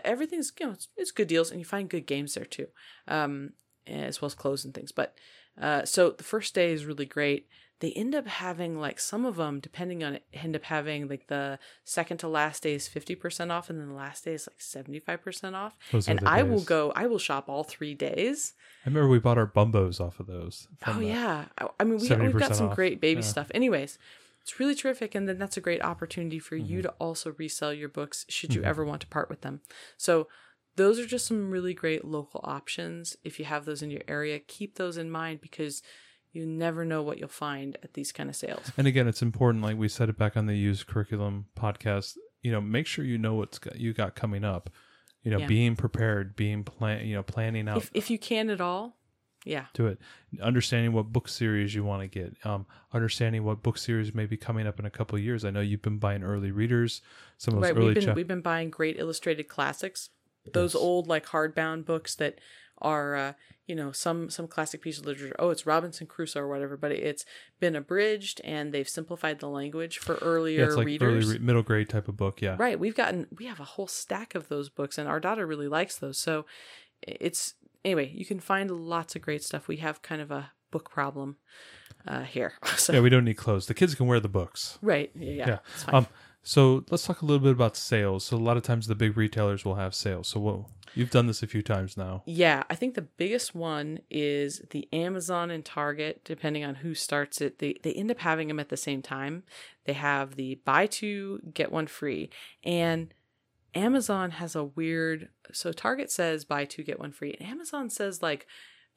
[0.04, 2.68] everything's you know it's, it's good deals and you find good games there too
[3.08, 3.52] um
[3.88, 5.16] as well as clothes and things but
[5.62, 7.48] uh so the first day is really great
[7.82, 11.28] they end up having like some of them depending on it end up having like
[11.28, 14.60] the second to last day is 50% off and then the last day is like
[14.60, 18.54] 75% off Those and i will go i will shop all three days
[18.86, 20.68] I remember we bought our bumbos off of those.
[20.88, 21.46] oh yeah
[21.80, 22.76] I, mean we, we've got some off.
[22.76, 23.28] great baby Yeah.
[23.28, 23.98] stuff anyways
[24.42, 26.66] it's really terrific and then that's a great opportunity for Mm-hmm.
[26.72, 29.62] you to also resell your books should you ever want to part with them
[29.98, 30.28] so
[30.78, 34.40] those are just some really great local options if you have those in your area
[34.40, 35.82] keep those in mind because
[36.34, 39.64] you never know what you'll find at these kind of sales And again, it's important.
[39.64, 42.18] Like we said it back on the used curriculum podcast.
[42.42, 44.70] You know, make sure you know what's got, you got coming up.
[45.24, 45.48] You know, Yeah.
[45.48, 48.98] being prepared, being plan, you know, planning out if, if you can at all
[49.44, 50.00] yeah Do it,
[50.42, 54.38] understanding what book series you want to get, um, understanding what book series may be
[54.38, 55.44] coming up in a couple of years.
[55.46, 57.02] I know you've been buying early readers,
[57.38, 60.10] some of those right early we've been chap- we've been buying great illustrated classics
[60.54, 60.82] those Yes.
[60.82, 62.40] old like hardbound books that
[62.82, 63.34] are uh,
[63.68, 66.92] you know some some classic piece of literature oh it's robinson crusoe or whatever but
[66.92, 67.24] it's
[67.60, 71.64] been abridged and they've simplified the language for earlier yeah, it's like readers early middle
[71.64, 72.42] grade type of book.
[72.42, 75.46] Yeah, right we've gotten we have a whole stack of those books and our daughter
[75.46, 76.46] really likes those so
[77.04, 77.54] it's
[77.86, 81.38] anyway you can find lots of great stuff we have kind of a book problem
[82.08, 83.00] uh here so yeah.
[83.00, 83.68] We don't need clothes.
[83.68, 84.80] The kids can wear the books.
[84.82, 85.58] right yeah, yeah, Yeah.
[85.74, 85.96] it's fine.
[85.96, 86.08] Um,
[86.44, 88.26] So let's talk a little bit about sales.
[88.26, 90.28] So a lot of times the big retailers will have sales.
[90.28, 90.62] So what
[90.96, 92.24] you've done this a few times now.
[92.26, 97.42] Yeah, I think the biggest one is the Amazon and Target, depending on who starts
[97.42, 97.60] it.
[97.60, 99.44] They they end up having them at the same time.
[99.86, 102.30] They have the buy two get one free,
[102.64, 103.14] and
[103.76, 105.30] Amazon has a weird.
[105.52, 108.48] So Target says buy two get one free, and Amazon says like.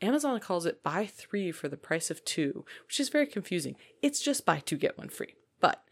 [0.02, 3.76] Amazon calls it buy three for the price of two, which is very confusing.
[4.02, 5.36] It's just buy two get one free.
[5.60, 5.84] But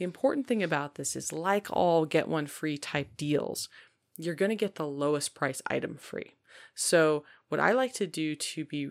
[0.00, 3.68] the important thing about this is, like all get one free type deals,
[4.16, 6.36] you're going to get the lowest price item free.
[6.74, 8.88] So, what I like to do to be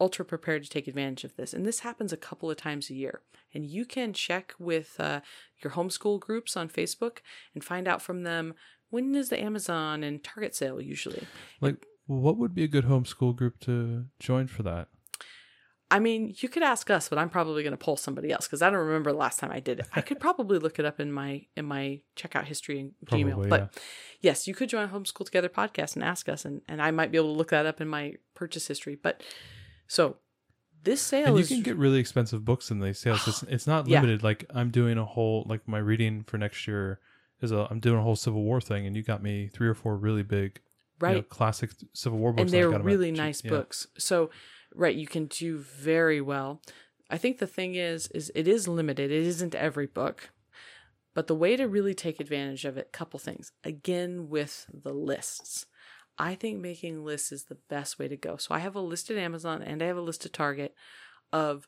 [0.00, 2.94] ultra prepared to take advantage of this, and this happens a couple of times a
[2.94, 3.22] year,
[3.52, 5.22] and you can check with uh,
[5.64, 7.18] your homeschool groups on Facebook
[7.54, 8.54] and find out from them
[8.90, 11.26] when is the Amazon and Target sale usually.
[11.60, 14.86] Like, what would be a good homeschool group to join for that?
[15.92, 18.62] I mean, you could ask us, but I'm probably going to pull somebody else because
[18.62, 19.86] I don't remember the last time I did it.
[19.94, 23.48] I could probably look it up in my in my checkout history in Probably, Gmail.
[23.48, 23.78] But
[24.20, 27.18] yes, you could join Homeschool Together podcast and ask us, and, and I might be
[27.18, 28.94] able to look that up in my purchase history.
[29.00, 29.22] But
[29.86, 30.16] so
[30.84, 33.28] this sale And you is can get really expensive books in these sales.
[33.28, 34.00] It's, it's not Yeah.
[34.00, 34.22] limited.
[34.22, 37.00] Like I'm doing a whole like my reading for next year
[37.40, 39.74] is a I'm doing a whole Civil War thing, and you got me three or
[39.74, 40.60] four really big,
[41.02, 43.44] you know, right, classic Civil War books, and they're got 'em at really cheap- nice
[43.44, 43.50] yeah.
[43.50, 43.86] books.
[43.98, 44.30] So
[44.74, 46.60] right, you can do very well.
[47.10, 49.10] I think the thing is, is it is limited.
[49.10, 50.30] It isn't every book.
[51.14, 53.52] But the way to really take advantage of it, couple things.
[53.64, 55.66] Again, with the lists.
[56.18, 58.36] I think making lists is the best way to go.
[58.36, 60.74] So I have a list at Amazon and I have a list at Target
[61.32, 61.66] of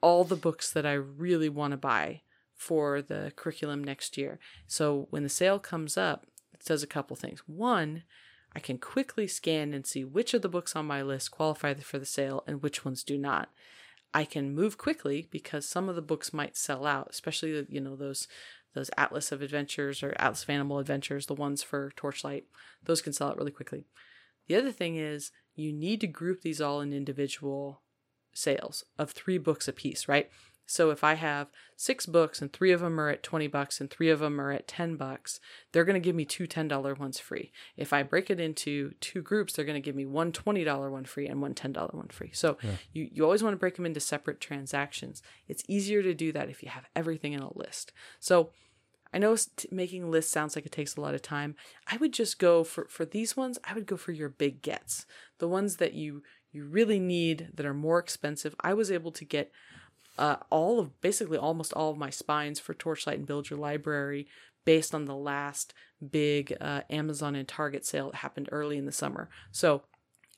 [0.00, 2.22] all the books that I really want to buy
[2.54, 4.38] for the curriculum next year.
[4.66, 7.42] So when the sale comes up, it does a couple things.
[7.46, 8.04] One,
[8.56, 11.98] I can quickly scan and see which of the books on my list qualify for
[11.98, 13.50] the sale and which ones do not.
[14.14, 17.82] I can move quickly because some of the books might sell out, especially uh, you
[17.82, 18.26] know those
[18.72, 22.46] those Atlas of Adventures or Atlas of Animal Adventures, the ones for Torchlight.
[22.82, 23.84] Those can sell out really quickly.
[24.46, 27.82] The other thing is you need to group these all in individual
[28.32, 30.30] sales of three books a piece, right?
[30.66, 33.88] So if I have six books and three of them are at 20 bucks and
[33.88, 35.38] three of them are at 10 bucks,
[35.72, 37.52] they're going to give me two $10 ones free.
[37.76, 41.04] If I break it into two groups, they're going to give me one $20 one
[41.04, 42.32] free and one $10 one free.
[42.32, 42.58] So
[42.92, 45.22] you, you always want to break them into separate transactions.
[45.48, 47.92] It's easier to do that if you have everything in a list.
[48.18, 48.50] So
[49.14, 49.36] I know
[49.70, 51.54] making lists sounds like it takes a lot of time.
[51.86, 53.58] I would just go for for these ones.
[53.64, 55.06] I would go for your big gets,
[55.38, 58.54] the ones that you you really need that are more expensive.
[58.60, 59.52] I was able to get
[60.18, 64.26] uh, all of basically almost all of my spines for Torchlight and Build Your Library
[64.64, 65.74] based on the last
[66.10, 69.28] big uh, Amazon and Target sale that happened early in the summer.
[69.50, 69.82] So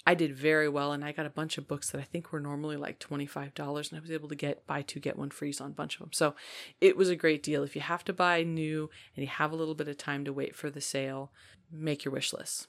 [0.07, 2.41] I did very well, and I got a bunch of books that I think were
[2.41, 5.31] normally like twenty five dollars, and I was able to get buy two get one
[5.31, 6.13] freeze on a bunch of them.
[6.13, 6.35] So
[6.81, 7.63] it was a great deal.
[7.63, 10.33] If you have to buy new and you have a little bit of time to
[10.33, 11.31] wait for the sale,
[11.71, 12.69] make your wish list.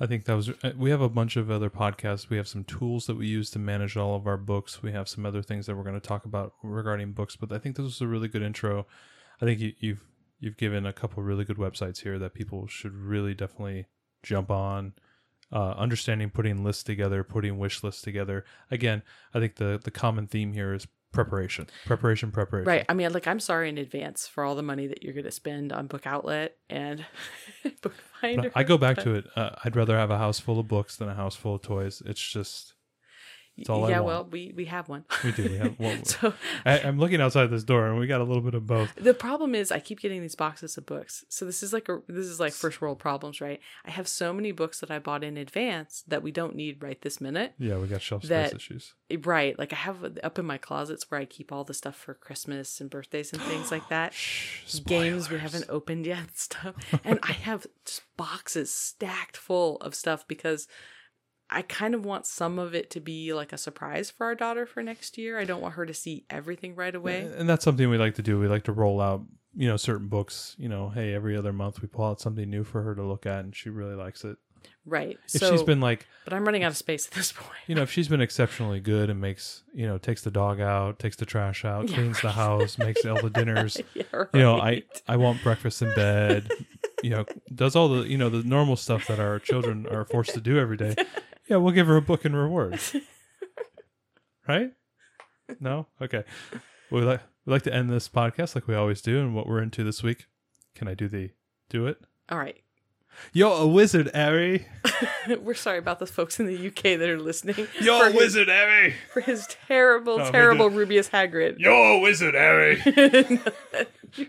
[0.00, 0.48] I think that was.
[0.48, 2.30] uh, We have a bunch of other podcasts.
[2.30, 4.82] We have some tools that we use to manage all of our books.
[4.82, 7.36] We have some other things that we're going to talk about regarding books.
[7.36, 8.86] But I think this was a really good intro.
[9.40, 10.04] I think you, you've
[10.38, 13.86] you've given a couple really good websites here that people should really definitely
[14.22, 14.94] jump on.
[15.52, 18.44] Uh, understanding putting lists together, putting wish lists together.
[18.70, 19.02] Again,
[19.34, 22.68] I think the the common theme here is preparation, preparation, preparation.
[22.68, 22.84] Right.
[22.88, 25.30] I mean, like, I'm sorry in advance for all the money that you're going to
[25.30, 27.04] spend on Book Outlet and
[27.82, 28.52] Book Finder.
[28.54, 29.26] I go back to it.
[29.34, 32.02] Uh, I'd rather have a house full of books than a house full of toys.
[32.06, 32.74] It's just
[33.68, 34.06] All I yeah, want.
[34.06, 35.04] well, we we have one.
[35.24, 35.48] we do.
[35.48, 38.42] We have, well, so I, I'm looking outside this door, and we got a little
[38.42, 38.94] bit of both.
[38.94, 41.24] the problem is I keep getting these boxes of books.
[41.28, 43.60] So this is like a this is like first world problems, right?
[43.84, 47.00] I have so many books that I bought in advance that we don't need right
[47.02, 47.54] this minute.
[47.58, 48.94] Yeah, we got shelf space issues.
[49.24, 49.58] Right.
[49.58, 52.80] Like I have up in my closets where I keep all the stuff for Christmas
[52.80, 54.14] and birthdays and things like that.
[54.14, 56.74] Shh, Games we haven't opened yet and stuff.
[57.04, 60.68] And I have just boxes stacked full of stuff because
[61.50, 64.66] I kind of want some of it to be like a surprise for our daughter
[64.66, 65.38] for next year.
[65.38, 67.22] I don't want her to see everything right away.
[67.36, 68.38] And that's something we like to do.
[68.38, 69.22] We like to roll out,
[69.54, 70.54] you know, certain books.
[70.58, 73.26] You know, hey, every other month we pull out something new for her to look
[73.26, 74.36] at, and she really likes it.
[74.86, 75.18] Right.
[75.24, 77.58] If so she's been like, but I'm running out of space at this point.
[77.66, 80.98] you know, if she's been exceptionally good and makes, you know, takes the dog out,
[80.98, 83.78] takes the trash out, Yeah, cleans the house, makes all the dinners.
[83.94, 84.28] yeah, right.
[84.34, 86.50] You know, I I want breakfast in bed.
[87.02, 90.34] You know, does all the you know the normal stuff that our children are forced
[90.34, 90.94] to do every day.
[91.50, 92.96] Yeah, we'll give her a book and rewards.
[94.48, 94.72] Right?
[95.60, 95.86] No?
[96.02, 96.24] Okay.
[96.90, 99.62] We like we like to end this podcast like we always do, and what we're
[99.62, 100.26] into this week.
[100.74, 101.30] Can I do the
[101.68, 101.98] do it?
[102.28, 102.56] All right.
[103.32, 104.66] You're a wizard, Harry.
[105.40, 107.66] We're sorry about the folks in the UK that are listening.
[107.80, 108.94] You're a his- wizard, Harry.
[109.12, 111.58] for his terrible, No, terrible Rubeus Hagrid.
[111.58, 112.80] You're a wizard, Harry.
[114.14, 114.28] You're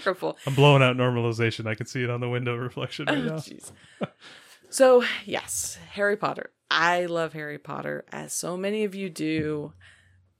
[0.00, 0.36] terrible.
[0.46, 1.66] I'm blowing out normalization.
[1.66, 3.36] I can see it on the window reflection right Oh, now.
[3.36, 3.70] jeez.
[4.70, 6.50] so, yes, Harry Potter.
[6.72, 9.74] I love Harry Potter, as so many of you do.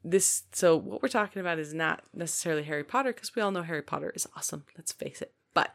[0.02, 3.62] This, so what we're talking about is not necessarily Harry Potter, because we all know
[3.62, 4.64] Harry Potter is awesome.
[4.76, 5.32] Let's face it.
[5.52, 5.74] But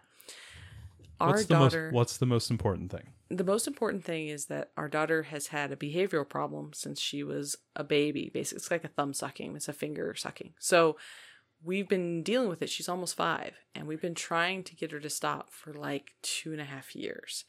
[1.20, 3.14] our What's the daughter, most What's the most important thing?
[3.30, 7.24] the most important thing is that our daughter has had a behavioral problem since she
[7.24, 8.32] was a baby.
[8.34, 10.54] Basically, it's like a thumb sucking, it's a finger sucking.
[10.60, 10.98] So
[11.64, 12.70] we've been dealing with it.
[12.70, 16.52] She's almost five, and we've been trying to get her to stop for like two
[16.52, 17.46] and a half years.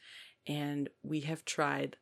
[0.47, 1.97] And we have tried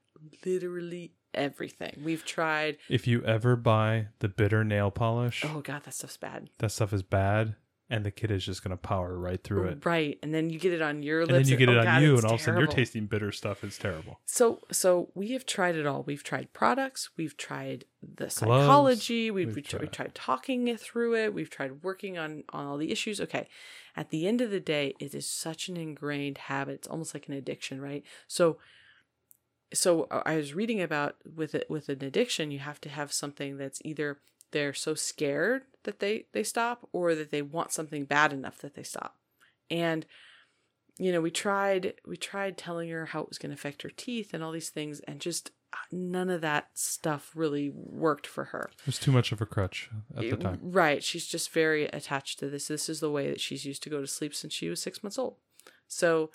[0.46, 2.02] literally everything.
[2.04, 6.50] We've tried, If you ever buy the bitter nail polish, oh God, that stuff's bad.
[6.60, 7.56] that stuff is bad,
[7.90, 9.86] and the kid is just going to power right through it.
[9.86, 10.20] Right.
[10.22, 11.86] And then you get it on your lips, And then you get oh it on
[11.86, 13.64] God, you, and all of a sudden you're tasting bitter stuff.
[13.64, 14.20] It's terrible.
[14.26, 16.04] So so we have tried it all.
[16.04, 21.50] We've tried products, we've tried the psychology, we've, we've we've, tried talking through it, we've
[21.50, 23.22] tried working on on all the issues.
[23.22, 23.48] Okay.
[23.96, 26.76] At the end of the day, it is such an ingrained habit.
[26.76, 28.04] It's almost like an addiction, right?
[28.28, 28.58] So
[29.74, 33.58] so I was reading about with it with an addiction, you have to have something
[33.58, 34.20] that's either
[34.52, 38.76] they're so scared that they they stop or that they want something bad enough that
[38.76, 39.16] they stop.
[39.70, 40.06] And
[40.98, 43.90] you know, we tried we tried telling her how it was going to affect her
[43.90, 48.46] teeth and all these things and just uh, none of that stuff really worked for
[48.46, 48.70] her.
[48.80, 50.60] It was too much of a crutch at the time.
[50.62, 51.04] Right.
[51.04, 52.70] She's just very attached to this.
[52.70, 55.04] This is the way that she's used to go to sleep since she was six
[55.04, 55.36] months old.
[55.88, 56.32] So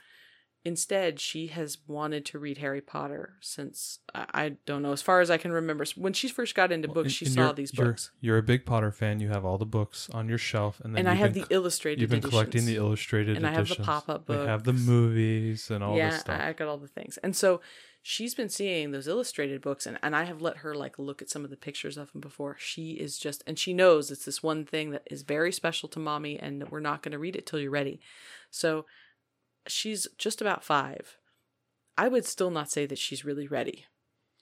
[0.64, 5.20] instead, she has wanted to read Harry Potter since I, I don't know, as far
[5.20, 5.84] as I can remember.
[5.96, 8.10] When she first got into books, And- she and saw you're- these you're- books.
[8.20, 9.20] You're, a big Potter fan.
[9.20, 11.54] You have all the books on your shelf, and then And I you've been the
[11.54, 15.70] illustrated You've been collecting the illustrated And I have the pop-up We have the movies
[15.70, 16.40] and all yeah, this stuff.
[16.40, 17.18] I I got all the things.
[17.18, 17.60] And so
[18.04, 21.30] she's been seeing those illustrated books and, and I have let her like look at
[21.30, 22.56] some of the pictures of them before.
[22.58, 25.98] She is just and she knows it's this one thing that is very special to
[26.00, 28.00] mommy and we're not going to read it till you're ready.
[28.50, 28.86] So
[29.66, 31.16] she's just about 5.
[31.98, 33.86] I would still not say that she's really ready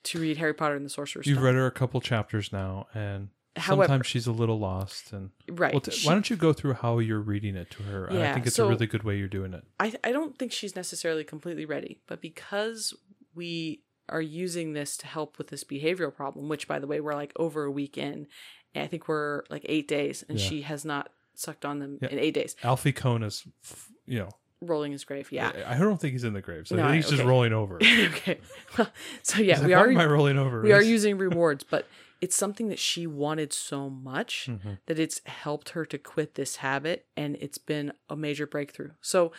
[0.05, 1.45] to read Harry Potter and the Sorcerer's You've Stone.
[1.45, 5.13] read her a couple chapters now, and However- sometimes she's a little lost.
[5.13, 5.75] And right.
[5.75, 8.07] well, t- She- why don't you go through how you're reading it to her?
[8.07, 9.65] And I think it's so- a really good way you're doing it.
[9.79, 12.95] I I don't think she's necessarily completely ready, but because
[13.35, 17.15] we are using this to help with this behavioral problem, which by the way we're
[17.15, 18.27] like over a week in,
[18.75, 20.49] and I think we're like eight days, and Yeah.
[20.49, 22.09] she has not sucked on them Yeah.
[22.09, 22.55] in eight days.
[22.63, 24.31] Alfie Kohn is, f- you know,
[24.63, 25.53] Rolling his grave, yeah.
[25.67, 26.69] I I don't think he's in the grave.
[26.69, 27.77] So No, he's just rolling over.
[27.83, 28.39] okay,
[28.77, 28.91] well,
[29.23, 30.61] so yeah, we like, are Why am rolling over?
[30.63, 31.87] we are using rewards, but
[32.21, 34.79] it's something that she wanted so much Mhm.
[34.87, 38.91] that it's helped her to quit this habit and it's been a major breakthrough.
[39.01, 39.33] So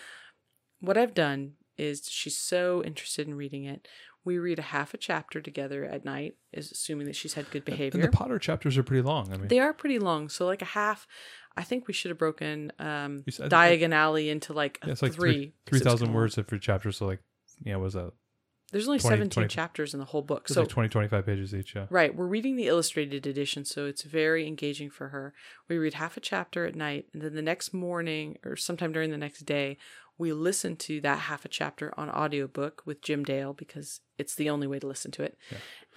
[0.80, 3.88] what I've done is she's so interested in reading it.
[4.24, 7.60] We read a half a chapter together at night, is assuming that she's had good
[7.60, 8.02] And behavior.
[8.02, 9.32] the Potter chapters are pretty long.
[9.34, 11.08] I mean, they are pretty long, so like a half.
[11.58, 15.32] I think we should have broken um, said- diagonally into like, yeah, it's like three.
[15.32, 16.92] three 'cause it was 3,000 kinda words every chapter.
[16.92, 17.20] So, like,
[17.64, 18.12] yeah, what was that?
[18.72, 21.54] There's only 20 17 20 chapters in the whole book, so like 20, 25 pages
[21.54, 21.76] each.
[21.76, 21.88] Yeah.
[21.90, 22.16] Right.
[22.16, 25.34] We're reading the illustrated edition, so it's very engaging for her.
[25.68, 29.12] We read half a chapter at night, and then the next morning or sometime during
[29.12, 29.78] the next day,
[30.22, 34.50] we listen to that half a chapter on audiobook with Jim Dale because it's the
[34.52, 35.36] only way to listen to it.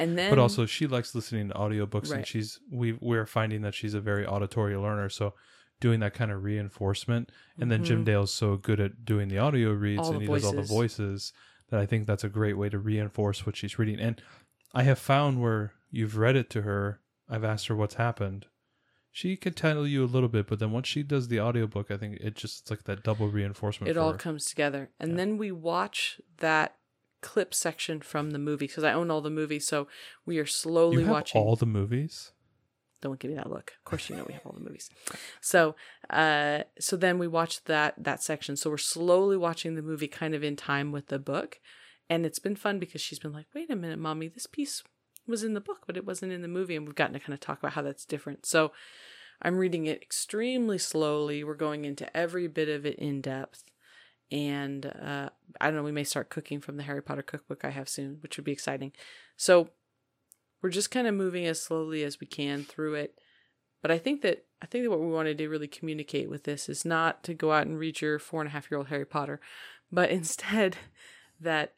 [0.00, 3.74] And then but also she likes listening to audiobooks and she's we we're finding that
[3.74, 5.34] she's a very auditory learner so
[5.78, 9.70] doing that kind of reinforcement and then jim dale's so good at doing the audio
[9.70, 10.06] reads Mm-hmm.
[10.06, 10.70] All and he does all the voices.
[10.70, 11.32] voices
[11.70, 14.20] that i think that's a great way to reinforce what she's reading and
[14.72, 18.46] i have found where you've read it to her i've asked her what's happened
[19.14, 21.96] she can tell you a little bit but then once she does the audiobook i
[21.96, 24.18] think it just it's like that double reinforcement it for all her.
[24.18, 24.90] comes together.
[24.98, 26.76] And then we watch that
[27.20, 29.86] clip section from the movie because I own all the movies, so
[30.26, 32.32] we are slowly you have watching all the movies
[33.00, 33.74] don't give me that look.
[33.76, 34.88] Of course, you know we have all the movies.
[35.42, 35.76] So,
[36.08, 38.56] uh, so then we watch that that section.
[38.56, 41.60] So we're slowly watching the movie, kind of in time with the book,
[42.08, 44.82] and it's been fun because she's been like, "Wait a minute, mommy, this piece
[45.26, 47.34] was in the book, but it wasn't in the movie," and we've gotten to kind
[47.34, 48.46] of talk about how that's different.
[48.46, 48.72] So,
[49.42, 51.44] I'm reading it extremely slowly.
[51.44, 53.64] We're going into every bit of it in depth.
[54.30, 57.70] And uh, I don't know, we may start cooking from the Harry Potter cookbook I
[57.70, 58.92] have soon, which would be exciting.
[59.36, 59.70] So
[60.62, 63.18] we're just kind of moving as slowly as we can through it.
[63.82, 66.70] But I think that I think that what we wanted to really communicate with this
[66.70, 69.04] is not to go out and read your four and a half year old Harry
[69.04, 69.40] Potter,
[69.92, 70.78] but instead
[71.38, 71.74] that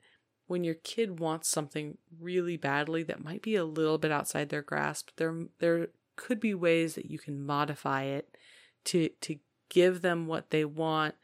[0.47, 4.63] when your kid wants something really badly that might be a little bit outside their
[4.63, 8.37] grasp, there there could be ways that you can modify it
[8.85, 9.37] to to
[9.69, 11.15] give them what they want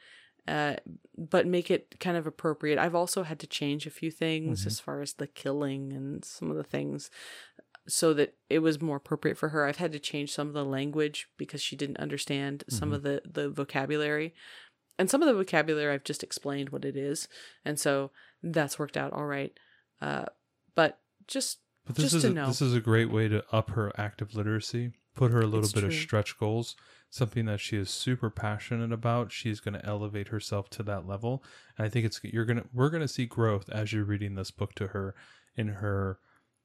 [0.49, 0.75] uh,
[1.17, 2.77] but make it kind of appropriate.
[2.77, 4.67] I've also had to change a few things Mhm.
[4.67, 7.11] as far as the killing and some of the things
[7.87, 9.65] so that it was more appropriate for her.
[9.67, 12.95] I've had to change some of the language because she didn't understand some Mhm.
[12.95, 14.35] of the, the vocabulary.
[14.99, 17.27] and some of the vocabulary I've just explained what it is,
[17.65, 18.11] and so
[18.43, 19.53] that's worked out all right.
[20.01, 20.25] Uh,
[20.75, 22.47] but just But this Just is to a, know.
[22.47, 25.73] this is a great way to up her active literacy, put her a little It's
[25.73, 26.75] bit of stretch goals,
[27.11, 29.31] something that she is super passionate about.
[29.33, 31.43] She's going to elevate herself to that level,
[31.77, 34.75] and I think it's you're gonna we're gonna see growth as you're reading this book
[34.77, 35.15] to her
[35.57, 36.19] in her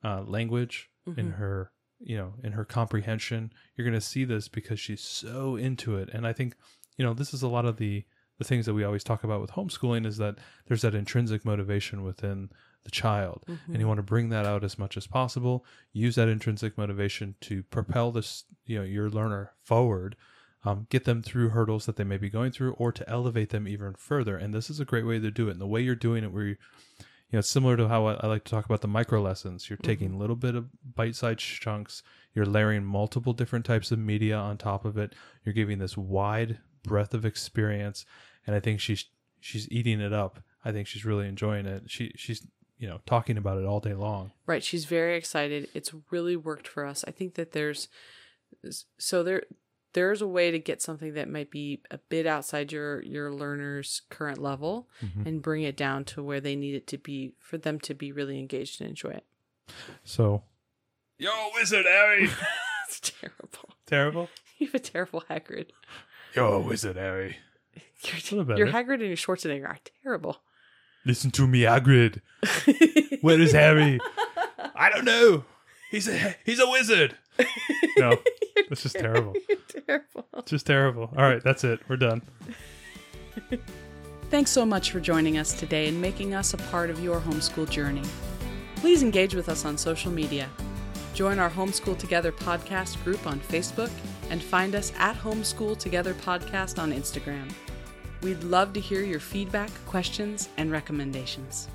[0.03, 1.35] uh, language, in Mhm.
[1.37, 3.51] her you know in her comprehension.
[3.75, 6.55] You're gonna see this because she's so into it, and I think
[6.97, 8.05] you know this is a lot of the
[8.37, 10.35] the things that we always talk about with homeschooling is that
[10.67, 12.49] there's that intrinsic motivation within
[12.83, 13.43] the child.
[13.67, 15.65] And you want to bring that out as much as possible.
[15.91, 20.15] Use that intrinsic motivation to propel this you know your learner forward
[20.67, 23.67] um, get them through hurdles that they may be going through or to elevate them
[23.67, 24.35] even further.
[24.35, 25.51] And this is a great way to do it.
[25.51, 26.55] And the way you're doing it where you
[27.29, 29.69] you know similar to how I, I like to talk about the micro lessons.
[29.69, 32.03] You're taking a little bit of bite-sized chunks.
[32.33, 35.13] You're layering multiple different types of media on top of it.
[35.43, 38.05] You're giving this wide breadth of experience
[38.45, 39.05] and i think she's
[39.39, 42.47] she's eating it up i think she's really enjoying it she she's
[42.79, 44.63] you know talking about it all day long Right.
[44.63, 45.67] She's very excited.
[45.73, 47.03] It's really worked for us.
[47.05, 47.89] I think that there's
[48.97, 49.43] so there
[49.93, 54.03] there's a way to get something that might be a bit outside your your learner's
[54.09, 55.27] current level Mm-hmm.
[55.27, 58.11] and bring it down to where they need it to be for them to be
[58.11, 59.25] really engaged and enjoy it.
[60.03, 60.43] So,
[61.17, 62.29] yo, wizard Harry.
[62.89, 63.69] It's terrible.
[63.85, 64.29] Terrible.
[64.59, 65.67] You have a terrible Hagrid.
[66.37, 67.37] Yo, wizard Harry.
[68.03, 68.85] Your, little your better.
[68.85, 70.37] Hagrid and your Schwarzenegger are terrible.
[71.03, 72.21] Listen to me, Hagrid.
[73.21, 73.99] Where is Harry?
[74.75, 75.45] I don't know.
[75.89, 77.17] He's a he's a wizard.
[77.99, 78.15] No,
[78.69, 79.33] this is terrible.
[79.49, 80.27] You're terrible.
[80.45, 81.09] Just terrible.
[81.17, 81.79] All right, that's it.
[81.89, 82.21] We're done.
[84.29, 87.67] Thanks so much for joining us today and making us a part of your homeschool
[87.67, 88.03] journey.
[88.75, 90.47] Please engage with us on social media.
[91.15, 93.89] Join our Homeschool Together podcast group on Facebook
[94.29, 97.51] and find us at Homeschool Together Podcast on Instagram.
[98.21, 101.67] We'd love to hear your feedback, questions, and recommendations.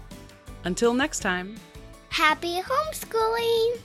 [0.65, 1.57] Until next time.
[2.09, 3.79] Happy homeschooling!